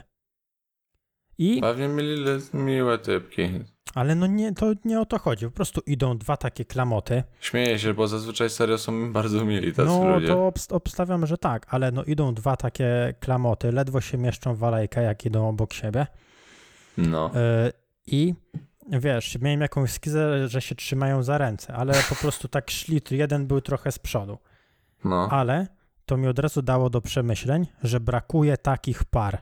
[1.37, 3.49] I, Pewnie mieli miłe typki.
[3.95, 5.45] Ale no nie, to nie o to chodzi.
[5.45, 7.23] Po prostu idą dwa takie klamoty.
[7.39, 10.27] Śmieję się, bo zazwyczaj serio są bardzo mili tacy No ludzie.
[10.27, 14.63] to obst- obstawiam, że tak, ale no idą dwa takie klamoty, ledwo się mieszczą w
[14.63, 16.07] alejkę, jak idą obok siebie.
[16.97, 17.31] No.
[17.33, 17.71] Yy,
[18.07, 18.33] I
[18.89, 23.47] wiesz, miałem jakąś skizę, że się trzymają za ręce, ale po prostu tak szli, jeden
[23.47, 24.37] był trochę z przodu.
[25.05, 25.27] No.
[25.31, 25.67] Ale
[26.05, 29.37] to mi od razu dało do przemyśleń, że brakuje takich par.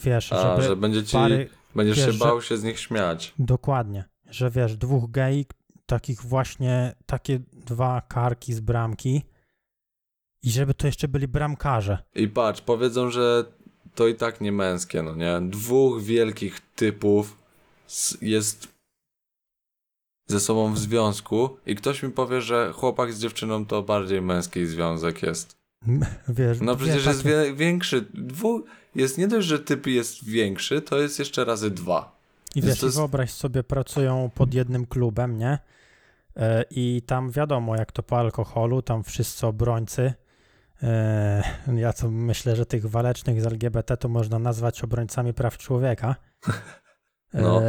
[0.00, 3.34] Wiesz, A, że będzie ci, pary, będziesz wiesz, się że- bał się z nich śmiać.
[3.38, 5.46] dokładnie, że wiesz, dwóch gej,
[5.86, 9.22] takich właśnie, takie dwa karki z bramki
[10.42, 11.98] i żeby to jeszcze byli bramkarze.
[12.14, 13.44] I patrz, powiedzą, że
[13.94, 15.40] to i tak nie męskie, no nie?
[15.42, 17.38] Dwóch wielkich typów
[18.22, 18.68] jest
[20.26, 24.66] ze sobą w związku i ktoś mi powie, że chłopak z dziewczyną to bardziej męski
[24.66, 25.56] związek jest.
[26.28, 28.00] Wiesz, No przecież jest takie- większy.
[28.14, 32.16] Dwu, jest nie dość, że typ jest większy, to jest jeszcze razy dwa.
[32.54, 35.58] I wiesz, jest- wyobraź sobie, pracują pod jednym klubem, nie?
[36.36, 40.12] E, I tam wiadomo, jak to po alkoholu, tam wszyscy obrońcy.
[40.82, 41.42] E,
[41.76, 46.16] Ja to myślę, że tych walecznych z LGBT to można nazwać obrońcami praw człowieka.
[47.34, 47.60] E, No.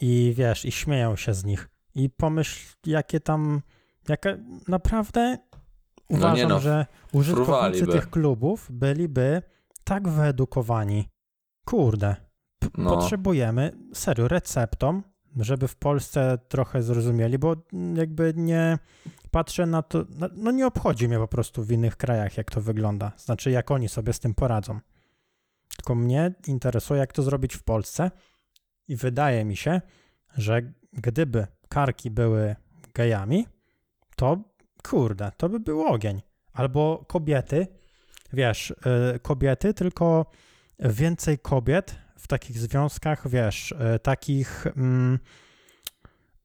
[0.00, 1.68] I wiesz, i śmieją się z nich.
[1.94, 3.62] I pomyśl, jakie tam,
[4.08, 4.30] jaka
[4.68, 5.38] naprawdę
[6.10, 9.42] No uważam, nie no, że użytkownicy tych klubów byliby
[9.84, 11.08] tak wyedukowani.
[11.64, 12.16] Kurde,
[12.58, 12.90] P- No.
[12.96, 15.02] potrzebujemy serio receptą,
[15.36, 17.56] żeby w Polsce trochę zrozumieli, bo
[17.94, 18.78] jakby nie
[19.30, 22.60] patrzę na to, no, no nie obchodzi mnie po prostu w innych krajach, jak to
[22.60, 24.80] wygląda, znaczy jak oni sobie z tym poradzą.
[25.76, 28.10] Tylko mnie interesuje, jak to zrobić w Polsce
[28.88, 29.80] i wydaje mi się,
[30.36, 32.56] że gdyby karki były
[32.94, 33.46] gejami,
[34.16, 34.36] to
[34.88, 36.22] kurde, to by był ogień.
[36.52, 37.66] Albo kobiety,
[38.32, 38.70] wiesz,
[39.14, 40.26] y, kobiety, tylko
[40.78, 45.18] więcej kobiet w takich związkach, wiesz, y, takich, mm,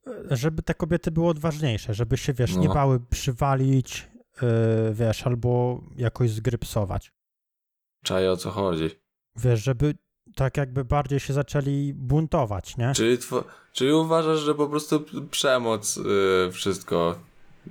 [0.08, 2.74] y, żeby te kobiety były odważniejsze, żeby się, wiesz, nie No.
[2.74, 4.08] bały przywalić,
[4.92, 7.14] wiesz, albo jakoś zgrypsować.
[8.04, 8.90] Czaję o co chodzi.
[9.36, 9.94] Wiesz, żeby
[10.36, 12.94] tak jakby bardziej się zaczęli buntować, nie?
[12.96, 13.18] Czyli,
[13.74, 17.20] czyli uważasz, że po prostu przemoc y, wszystko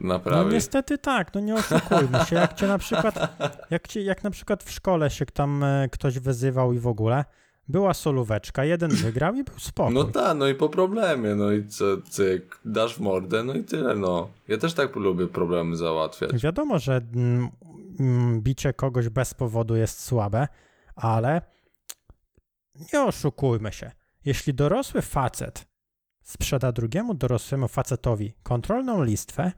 [0.01, 0.55] No naprawi?
[0.55, 2.37] niestety tak, no nie oszukujmy się.
[2.37, 3.39] Jak cię na przykład,
[3.71, 7.25] jak, cię, jak na przykład w szkole się tam e, ktoś wyzywał i w ogóle,
[7.69, 9.95] była solóweczka, jeden wygrał i był spokój.
[9.95, 13.65] No tak, no i po problemie, no i co, cyk, dasz w mordę, no i
[13.65, 14.29] tyle, no.
[14.49, 16.43] Ja też tak lubię problemy załatwiać.
[16.43, 17.49] Wiadomo, że mm,
[18.01, 20.49] mm, bicie kogoś bez powodu jest słabe,
[20.97, 21.43] ale
[22.93, 23.91] nie oszukujmy się.
[24.25, 25.69] Jeśli dorosły facet
[26.23, 29.53] sprzeda drugiemu dorosłemu facetowi kontrolną listwę,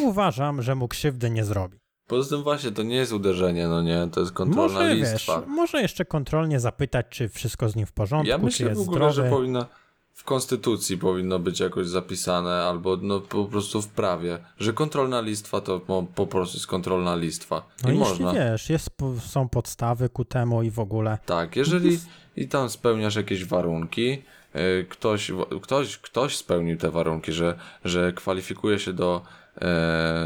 [0.00, 1.78] uważam, że mu krzywdy nie zrobi.
[2.06, 5.40] Poza tym właśnie, to nie jest uderzenie, no nie, to jest kontrolna Może, listwa.
[5.40, 8.80] wiesz, może jeszcze kontrolnie zapytać, czy wszystko z nim w porządku, Ja czy myślę jest
[8.80, 9.28] w ogóle, zdrowy.
[9.30, 9.66] że powinno
[10.14, 15.60] w konstytucji powinno być jakoś zapisane, albo no po prostu w prawie, że kontrolna listwa
[15.60, 17.62] to po, po prostu jest kontrolna listwa.
[17.84, 18.32] No I jeśli można.
[18.32, 18.90] wiesz, jest,
[19.26, 21.18] są podstawy ku temu i w ogóle.
[21.26, 21.98] Tak, jeżeli
[22.36, 24.22] i tam spełniasz jakieś warunki,
[24.56, 25.30] y, ktoś,
[25.62, 29.22] ktoś, ktoś spełnił te warunki, że, że kwalifikuje się do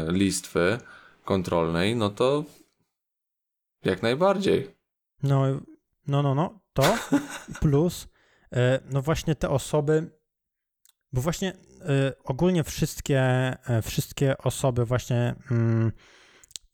[0.07, 0.77] listwy
[1.25, 2.45] kontrolnej, no to
[3.85, 4.75] jak najbardziej.
[5.23, 5.43] No,
[6.07, 6.83] no, no, no, to
[7.61, 8.07] plus,
[8.53, 10.11] e, no właśnie te osoby,
[11.13, 15.91] bo właśnie e, ogólnie wszystkie, e, wszystkie osoby właśnie mm,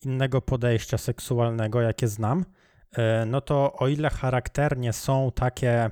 [0.06, 2.46] innego podejścia seksualnego, jakie znam,
[2.92, 5.92] e, no to o ile charakternie są takie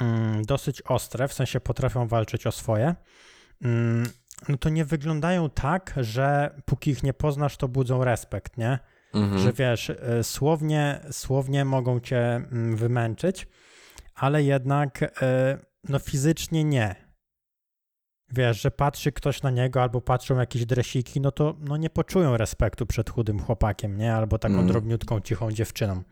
[0.00, 2.94] mm, dosyć ostre, w sensie potrafią walczyć o swoje,
[3.62, 4.06] mm,
[4.48, 8.78] no to nie wyglądają tak, że póki ich nie poznasz, to budzą respekt, nie?
[9.14, 9.38] Mhm.
[9.42, 13.46] że wiesz, y, słownie, słownie mogą cię mm, wymęczyć,
[14.14, 15.06] ale jednak y,
[15.88, 16.94] no fizycznie nie.
[18.32, 22.36] Wiesz, że patrzy ktoś na niego albo patrzą jakieś dresiki, no to no nie poczują
[22.36, 24.14] respektu przed chudym chłopakiem, nie?
[24.14, 24.68] Albo taką Mhm.
[24.68, 26.02] drobniutką, cichą dziewczyną.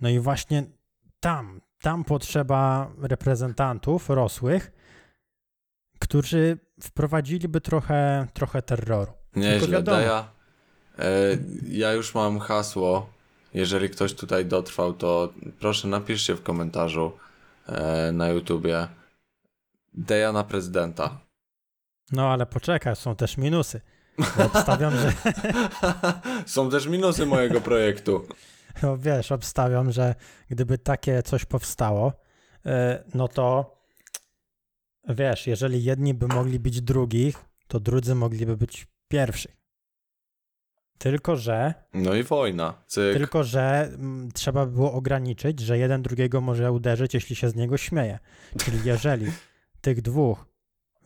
[0.00, 0.64] No i właśnie
[1.20, 4.72] tam, tam potrzeba reprezentantów rosłych,
[5.98, 9.12] którzy wprowadziliby trochę, trochę terroru.
[9.36, 9.82] Nieźle.
[9.82, 10.30] Daja.
[10.98, 11.04] E,
[11.68, 13.10] ja już mam hasło.
[13.54, 17.12] Jeżeli ktoś tutaj dotrwał, to proszę napiszcie w komentarzu
[17.66, 18.88] e, na YouTubie
[19.94, 21.18] Deja na prezydenta.
[22.12, 23.80] No ale poczekaj, są też minusy.
[24.38, 25.12] Obstawiam, że
[26.46, 28.26] Są też minusy mojego projektu.
[28.82, 30.14] no wiesz, obstawiam, że
[30.50, 32.12] gdyby takie coś powstało,
[32.66, 33.77] e, no to
[35.08, 39.58] wiesz, jeżeli jedni by mogli być drugich, to drudzy mogliby być pierwszych.
[40.98, 42.74] Tylko, że No i wojna.
[42.86, 43.16] Cyk.
[43.16, 47.76] Tylko, że mm, trzeba było ograniczyć, że jeden drugiego może uderzyć, jeśli się z niego
[47.76, 48.18] śmieje.
[48.58, 49.26] Czyli jeżeli
[49.80, 50.46] tych dwóch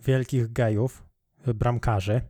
[0.04, 1.04] wielkich gejów,
[1.46, 2.20] bramkarzy,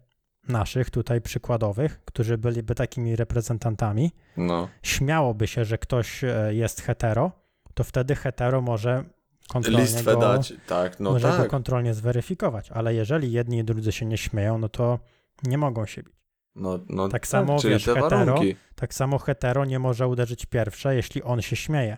[0.48, 4.68] naszych tutaj przykładowych, którzy byliby takimi reprezentantami, No.
[4.82, 7.32] śmiałoby się, że ktoś e, jest hetero,
[7.74, 9.04] to wtedy hetero może
[9.52, 10.54] kontrolnie Listwę go, dać.
[10.66, 11.50] Tak, no może go tak.
[11.50, 12.70] kontrolnie zweryfikować.
[12.70, 14.98] Ale jeżeli jedni i drudzy się nie śmieją, no to
[15.42, 16.12] nie mogą się bić.
[16.54, 18.56] No, no Tak samo, czyli wiesz, te hetero- warunki.
[18.74, 21.96] Tak samo hetero nie może uderzyć pierwsze, jeśli on się śmieje.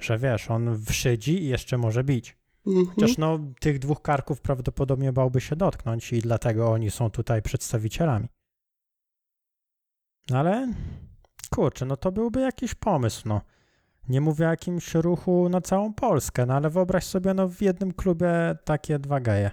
[0.00, 2.36] Że wiesz, on wszydzi i jeszcze może bić.
[2.94, 8.28] Chociaż no, tych dwóch karków prawdopodobnie bałby się dotknąć i dlatego oni są tutaj przedstawicielami.
[10.30, 10.72] No Ale
[11.50, 13.40] kurczę, no to byłby jakiś pomysł, no.
[14.08, 17.92] Nie mówię o jakimś ruchu na całą Polskę, no ale wyobraź sobie, no w jednym
[17.92, 19.50] klubie takie dwa geje.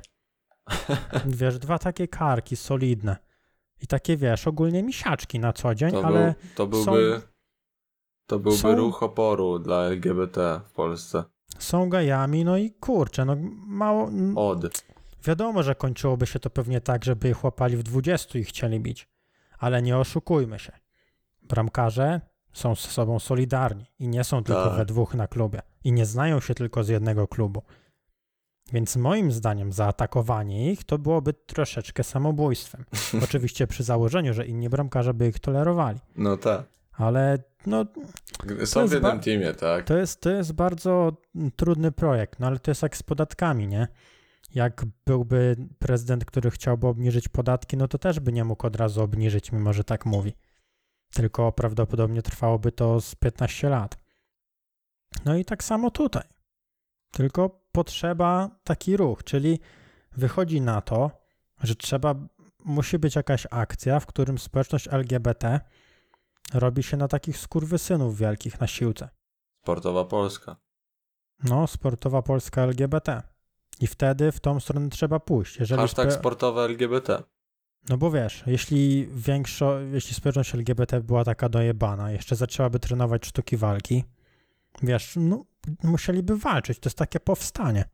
[1.26, 3.18] Wiesz, dwa takie karki solidne.
[3.82, 7.22] I takie, wiesz, ogólnie misiaczki na co dzień, To, ale był, to byłby,
[8.28, 11.24] to byłby są- ruch oporu dla LGBT w Polsce.
[11.60, 13.36] są gejami, no i kurczę, no
[13.68, 14.10] mało...
[14.36, 14.84] Od.
[15.24, 19.08] Wiadomo, że kończyłoby się to pewnie tak, żeby ich łapali w 20 i chcieli bić.
[19.60, 20.72] Ale nie oszukujmy się.
[21.42, 22.22] Bramkarze
[22.56, 24.78] są z sobą solidarni i nie są tylko Tak.
[24.78, 25.62] we dwóch na klubie.
[25.84, 27.62] I nie znają się tylko z jednego klubu.
[28.74, 32.86] Więc moim zdaniem zaatakowanie ich to byłoby troszeczkę samobójstwem.
[33.24, 36.00] Oczywiście przy założeniu, że inni bramkarze by ich tolerowali.
[36.16, 36.64] No tak.
[36.98, 37.86] Ale no,
[38.66, 39.86] Są w jednym teamie, tak?
[39.86, 41.12] to jest, to jest bardzo
[41.56, 43.88] trudny projekt, no ale to jest jak z podatkami, nie?
[44.56, 49.02] Jak byłby prezydent, który chciałby obniżyć podatki, no to też by nie mógł od razu
[49.02, 50.34] obniżyć, mimo że tak mówi.
[51.16, 53.98] Tylko prawdopodobnie trwałoby to z 15 lat.
[55.26, 56.24] No i tak samo tutaj.
[57.12, 59.60] Tylko potrzeba taki ruch, czyli
[60.12, 61.12] wychodzi na to,
[61.64, 62.16] że trzeba,
[62.66, 65.60] musi być jakaś akcja, w którym społeczność LGBT
[66.54, 69.10] robi się na takich skurwysynów wielkich na siłce.
[69.64, 70.56] Sportowa Polska.
[71.44, 73.22] No, sportowa Polska LGBT.
[73.80, 75.60] I wtedy w tą stronę trzeba pójść.
[75.60, 77.24] Jeżeli Hashtag spe- sportowe LGBT.
[77.90, 83.58] No bo wiesz, jeśli większo, jeśli społeczność LGBT była taka dojebana, jeszcze zaczęłaby trenować sztuki
[83.58, 84.04] walki,
[84.84, 85.46] wiesz, no
[85.84, 86.80] musieliby walczyć.
[86.80, 87.86] To jest takie powstanie.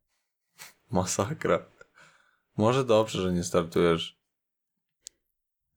[0.91, 1.60] Masakra.
[2.58, 4.17] Może dobrze, że nie startujesz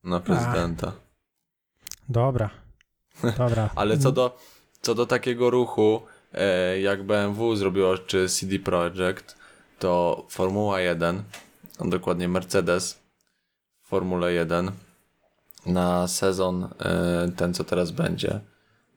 [0.04, 0.92] na prezydenta.
[2.08, 2.50] Dobra.
[3.38, 3.70] Dobra.
[3.76, 4.38] Ale co do,
[4.80, 9.36] co do takiego ruchu, e, jak BMW zrobiło, czy CD Projekt,
[9.78, 11.22] to Formuła 1,
[11.78, 13.03] a dokładnie Mercedes
[13.94, 14.72] Formule 1
[15.66, 18.40] na sezon e, ten, co teraz będzie,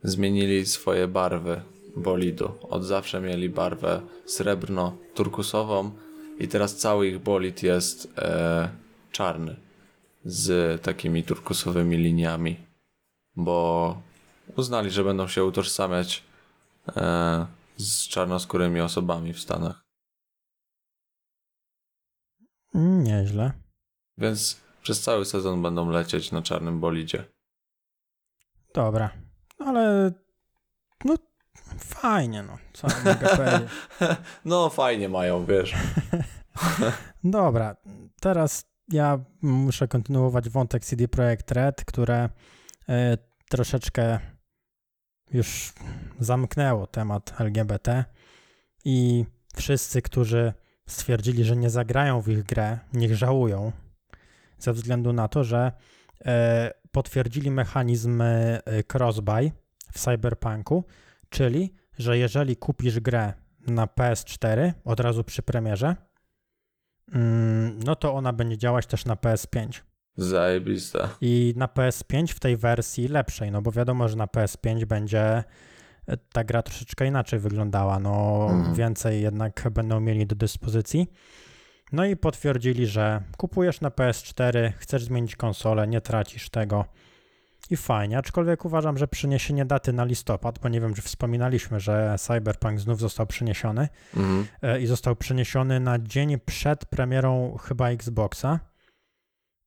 [0.03, 1.61] zmienili swoje barwy
[1.95, 2.51] bolidu.
[2.61, 5.91] Od zawsze mieli barwę srebrno-turkusową
[6.39, 8.69] i teraz cały ich bolid jest e,
[9.11, 9.55] czarny
[10.25, 12.57] z takimi turkusowymi liniami,
[13.35, 14.01] bo
[14.55, 16.23] uznali, że będą się utożsamiać
[16.95, 17.45] e,
[17.77, 19.81] z czarnoskórymi osobami w Stanach.
[22.75, 23.51] Mm, Nieźle.
[24.17, 27.23] Więc przez cały sezon będą lecieć na czarnym bolidzie.
[28.73, 29.09] Dobra.
[29.59, 30.11] Ale
[31.05, 31.15] no
[31.79, 32.57] fajnie, no.
[32.73, 33.59] Co mogę?
[34.45, 35.75] No fajnie mają, wiesz.
[37.23, 37.75] Dobra,
[38.19, 42.29] teraz ja muszę kontynuować wątek CD Projekt Red, które
[42.89, 43.17] e,
[43.49, 44.19] troszeczkę
[45.33, 45.73] już
[46.19, 48.05] zamknęło temat LGBT
[48.85, 50.53] i wszyscy, którzy
[50.85, 53.71] stwierdzili, że nie zagrają w ich grę, niech żałują
[54.59, 55.71] ze względu na to, że
[56.25, 58.61] e, potwierdzili mechanizm e,
[58.93, 59.51] crossbuy
[59.91, 60.83] w Cyberpunku,
[61.29, 63.33] czyli, że jeżeli kupisz grę
[63.67, 65.95] na PS4 od razu przy premierze,
[67.13, 69.81] mm, no to ona będzie działać też na PS5.
[70.17, 71.09] Zajebiste.
[71.21, 75.43] I na PS5 w tej wersji lepszej, no bo wiadomo, że na PS5 będzie
[76.07, 78.75] e, ta gra troszeczkę inaczej wyglądała, no Mhm.
[78.75, 81.07] więcej jednak będą mieli do dyspozycji.
[81.91, 86.85] No i potwierdzili, że kupujesz na PS4, chcesz zmienić konsolę, nie tracisz tego
[87.69, 92.15] i fajnie, aczkolwiek uważam, że przeniesienie daty na listopad, bo nie wiem, czy wspominaliśmy, że
[92.19, 94.47] Cyberpunk znów został przeniesiony Mhm.
[94.61, 98.59] e, i został przeniesiony na dzień przed premierą chyba Xboxa.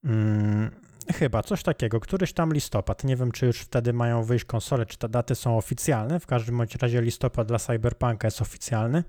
[0.05, 0.71] Mm,
[1.15, 3.05] chyba coś takiego, któryś tam listopad.
[3.05, 6.21] Nie wiem, czy już wtedy mają wyjść konsole, czy te daty są oficjalne.
[6.21, 9.05] W każdym bądź razie listopad dla Cyberpunka jest oficjalny,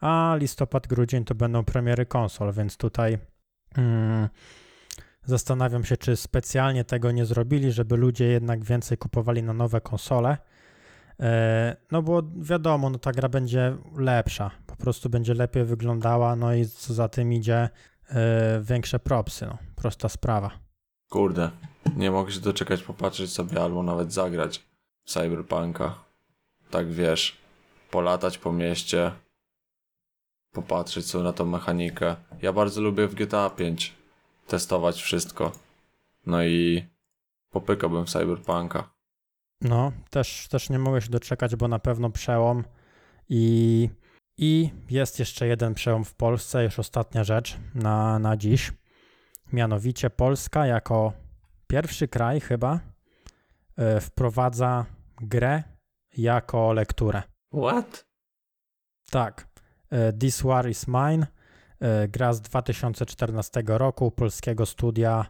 [0.00, 3.18] a listopad, grudzień to będą premiery konsol, więc tutaj
[3.76, 4.28] mm,
[5.24, 10.38] zastanawiam się, czy specjalnie tego nie zrobili, żeby ludzie jednak więcej kupowali na nowe konsole.
[11.20, 16.54] E, No bo wiadomo, no ta gra będzie lepsza, po prostu będzie lepiej wyglądała, no
[16.54, 17.68] i co za tym idzie,
[18.08, 20.50] e, większe propsy, no, prosta sprawa.
[21.10, 21.50] Kurde,
[21.96, 24.58] nie mogę się doczekać popatrzeć sobie albo nawet zagrać
[25.04, 25.94] w Cyberpunka.
[26.70, 27.36] Tak wiesz,
[27.90, 29.12] polatać po mieście,
[30.52, 32.16] popatrzeć sobie na tą mechanikę.
[32.42, 33.94] Ja bardzo lubię w GTA 5
[34.46, 35.52] testować wszystko.
[36.26, 36.86] No i
[37.50, 38.90] popykałbym Cyberpunka.
[39.60, 42.64] No, też, też nie mogę się doczekać, bo na pewno przełom
[43.28, 43.90] i,
[44.36, 48.72] i jest jeszcze jeden przełom w Polsce, już ostatnia rzecz na, na dziś.
[49.52, 51.12] Mianowicie Polska jako
[51.66, 52.80] pierwszy kraj chyba
[53.96, 54.86] y, wprowadza
[55.20, 55.62] grę
[56.16, 57.22] jako lekturę.
[57.52, 58.06] What?
[59.10, 59.47] Tak.
[59.92, 61.26] Y, This War is Mine.
[62.04, 65.26] y, Gra z 2014 roku polskiego studia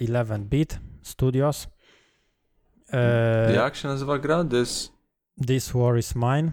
[0.00, 1.68] y, 11-bit Studios.
[3.50, 4.44] Y, Jak się nazywa gra?
[4.44, 4.92] This...
[5.46, 6.52] This War is Mine.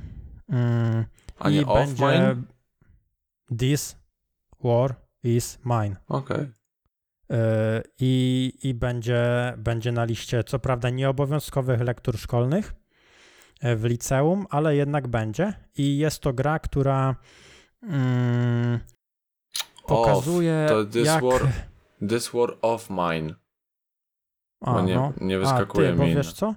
[0.50, 1.06] Mm,
[1.40, 2.36] A nie I Off będzie Mine?
[3.60, 3.98] This
[4.64, 5.96] War is Mine.
[6.08, 6.42] Okej.
[6.42, 6.48] Y,
[8.00, 12.74] I, i będzie, będzie na liście, co prawda, nieobowiązkowych lektur szkolnych
[13.62, 15.54] w liceum, ale jednak będzie.
[15.78, 17.16] I jest to gra, która
[17.84, 18.80] mm,
[19.88, 21.24] pokazuje, to This jak...
[21.24, 21.48] War-
[22.10, 23.34] This War of Mine.
[24.62, 25.14] A, Bo nie, no.
[25.22, 26.16] nie A, wyskakuje ty, bo mi.
[26.16, 26.56] wiesz co?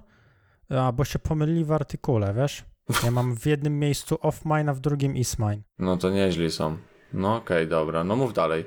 [0.69, 2.63] A, bo się pomylili w artykule, wiesz?
[3.03, 5.61] Ja mam w jednym miejscu off mine, a w drugim is mine.
[5.79, 6.77] No to nieźli są.
[7.13, 8.03] No okej, dobra.
[8.03, 8.65] No mów dalej.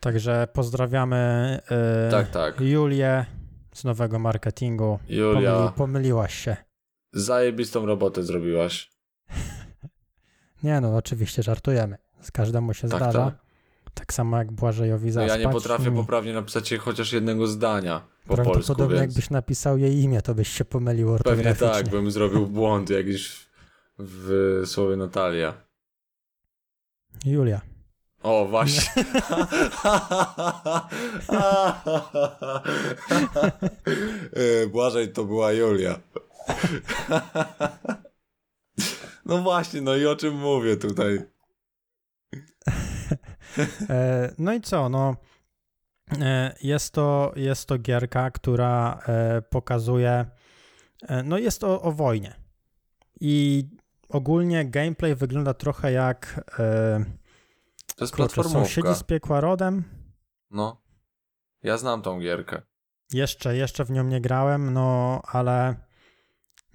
[0.00, 1.60] Także pozdrawiamy
[2.08, 2.60] y, Tak, tak.
[2.60, 3.26] Julię
[3.74, 4.98] z nowego marketingu.
[5.08, 6.56] Julia, Pomyli, pomyliłaś się.
[7.20, 8.90] Zajebistą robotę zrobiłaś.
[10.62, 11.96] Nie no, oczywiście żartujemy.
[12.20, 13.24] Z każdemu się Tak, zdarza.
[13.24, 13.34] Tak.
[13.94, 14.12] tak.
[14.14, 15.40] samo jak Błażejowi No zaspać.
[15.40, 15.96] ja nie potrafię mi.
[15.96, 20.48] poprawnie napisać chociaż jednego zdania po polsku, Prawdopodobnie więc jakbyś napisał jej imię, to byś
[20.48, 21.68] się pomylił pewnie ortograficznie.
[21.68, 23.46] tak, bym zrobił błąd jakiś
[23.98, 25.54] w, w słowie Natalia.
[27.24, 27.60] Julia.
[28.22, 29.04] O, właśnie.
[34.32, 35.98] E, Błażej to była Julia.
[39.26, 41.18] No właśnie, no i o czym mówię tutaj?
[43.88, 45.16] E, no i co, no
[46.20, 50.26] e, jest to, jest to gierka, która e, pokazuje,
[51.24, 52.34] no jest o, o wojnie
[53.20, 53.64] i
[54.08, 56.44] ogólnie gameplay wygląda trochę jak
[57.96, 59.84] To jest kurczę, sąsiedzi z piekła rodem.
[60.50, 60.82] No.
[61.62, 62.62] Ja znam tą gierkę.
[63.12, 65.85] Jeszcze, jeszcze w nią nie grałem, no ale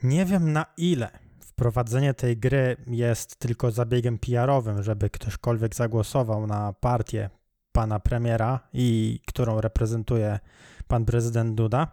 [0.04, 6.74] nie wiem na ile wprowadzenie tej gry jest tylko zabiegiem PR-owym, żeby ktośkolwiek zagłosował na
[6.74, 7.30] partię
[7.72, 10.40] pana premiera i którą reprezentuje
[10.88, 11.88] pan prezydent Duda.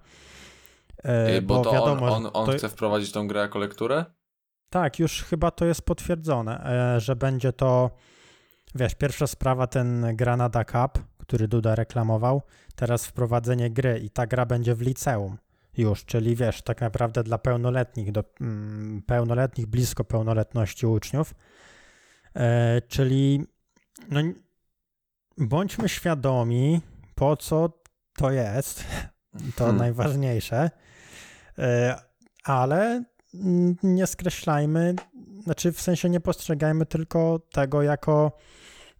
[1.04, 4.04] Ej, bo, to wiadomo, on, on, on to- chce wprowadzić tą grę jako lekturę?
[4.70, 6.64] Tak, już chyba to jest potwierdzone,
[6.96, 7.90] e, że będzie to,
[8.74, 12.42] wiesz, pierwsza sprawa ten Granada Cup, który Duda reklamował,
[12.76, 15.36] teraz wprowadzenie gry i ta gra będzie w liceum
[15.78, 21.34] już, czyli wiesz, tak naprawdę dla pełnoletnich, do mm, pełnoletnich, blisko pełnoletności uczniów,
[22.34, 23.46] e, czyli
[24.10, 24.20] no,
[25.38, 26.80] bądźmy świadomi,
[27.14, 27.82] po co
[28.16, 28.84] to jest,
[29.56, 29.76] to Hmm.
[29.76, 30.70] najważniejsze,
[31.58, 31.96] e,
[32.44, 33.04] ale
[33.82, 34.94] nie skreślajmy,
[35.42, 38.32] znaczy w sensie nie postrzegajmy tylko tego jako,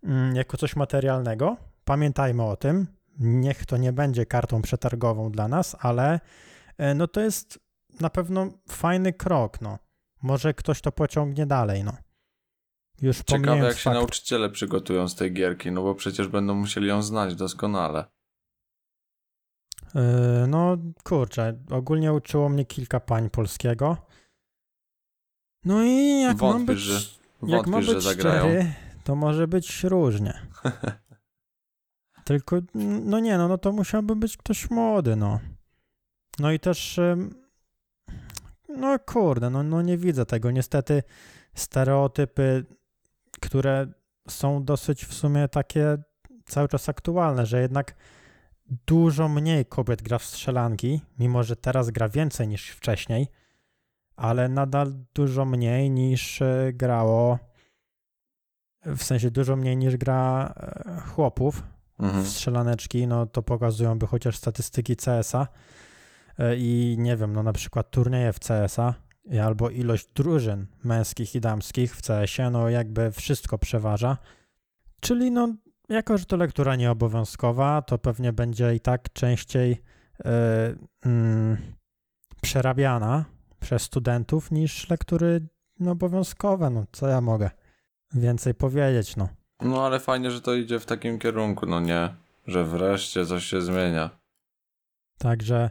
[0.05, 1.57] mm, jako coś materialnego.
[1.85, 2.87] Pamiętajmy o tym.
[3.19, 6.21] Niech to nie będzie kartą przetargową dla nas, ale
[6.95, 7.59] no to jest
[8.01, 9.61] na pewno fajny krok.
[9.61, 9.79] No.
[10.23, 11.85] Może ktoś to pociągnie dalej.
[11.85, 11.97] No.
[13.03, 16.89] Już Ciekawe jak się fakt, nauczyciele przygotują z tej gierki, no bo przecież będą musieli
[16.89, 18.05] ją znać doskonale.
[19.95, 23.97] e, No kurczę, ogólnie uczyło mnie kilka pań polskiego.
[25.65, 28.41] No i jak mam Wątpisz, być, że, jak mam wątpisz, że być zagrają.
[28.41, 28.73] szczery,
[29.05, 30.47] to może być różnie.
[32.25, 32.57] Tylko,
[33.05, 35.41] no nie, no, no to musiałby być ktoś młody, no.
[36.39, 37.01] No i też,
[38.69, 40.51] no kurde, no, no nie widzę tego.
[40.51, 41.03] Niestety
[41.55, 42.65] stereotypy,
[43.41, 43.87] które
[44.29, 45.99] są dosyć w sumie takie
[46.45, 47.95] cały czas aktualne, że jednak
[48.87, 53.29] dużo mniej kobiet gra w strzelanki, mimo że teraz gra więcej niż wcześniej,
[54.17, 57.39] ale nadal dużo mniej niż e, grało,
[58.87, 61.63] w sensie dużo mniej niż gra e, chłopów
[61.99, 62.25] Mhm.
[62.25, 65.49] w strzelaneczki, no to pokazują by chociaż statystyki CS-a
[66.57, 68.95] i nie wiem, no na przykład turnieje w CS-a
[69.43, 74.17] albo ilość drużyn męskich i damskich w CS-ie, no jakby wszystko przeważa.
[75.01, 75.55] Czyli no,
[75.89, 79.83] jako że to lektura nieobowiązkowa, to pewnie będzie i tak częściej
[80.25, 80.75] e,
[81.05, 81.57] mm,
[82.43, 83.25] przerabiana
[83.61, 85.47] przez studentów niż lektury
[85.87, 87.51] obowiązkowe, no co ja mogę
[88.15, 89.29] więcej powiedzieć, no.
[89.61, 92.15] No ale fajnie, że to idzie w takim kierunku, no nie?
[92.47, 94.11] Że wreszcie coś się zmienia.
[95.19, 95.71] Także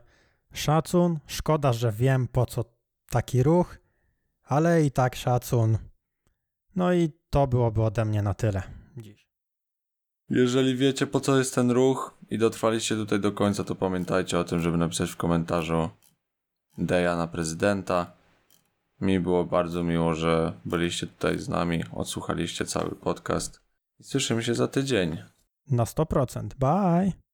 [0.53, 2.65] szacun, szkoda, że wiem po co
[3.09, 3.77] taki ruch,
[4.43, 5.77] ale i tak szacun.
[6.75, 8.63] No i to byłoby ode mnie na tyle
[8.97, 9.27] dziś.
[10.29, 14.43] Jeżeli wiecie po co jest ten ruch i dotrwaliście tutaj do końca, to pamiętajcie o
[14.43, 15.89] tym, żeby napisać w komentarzu
[16.77, 18.11] Deja na prezydenta.
[19.01, 23.61] Mi było bardzo miło, że byliście tutaj z nami, odsłuchaliście cały podcast
[23.99, 25.17] i słyszymy się za tydzień.
[25.71, 26.47] Na 100%.
[26.59, 27.26] Bye!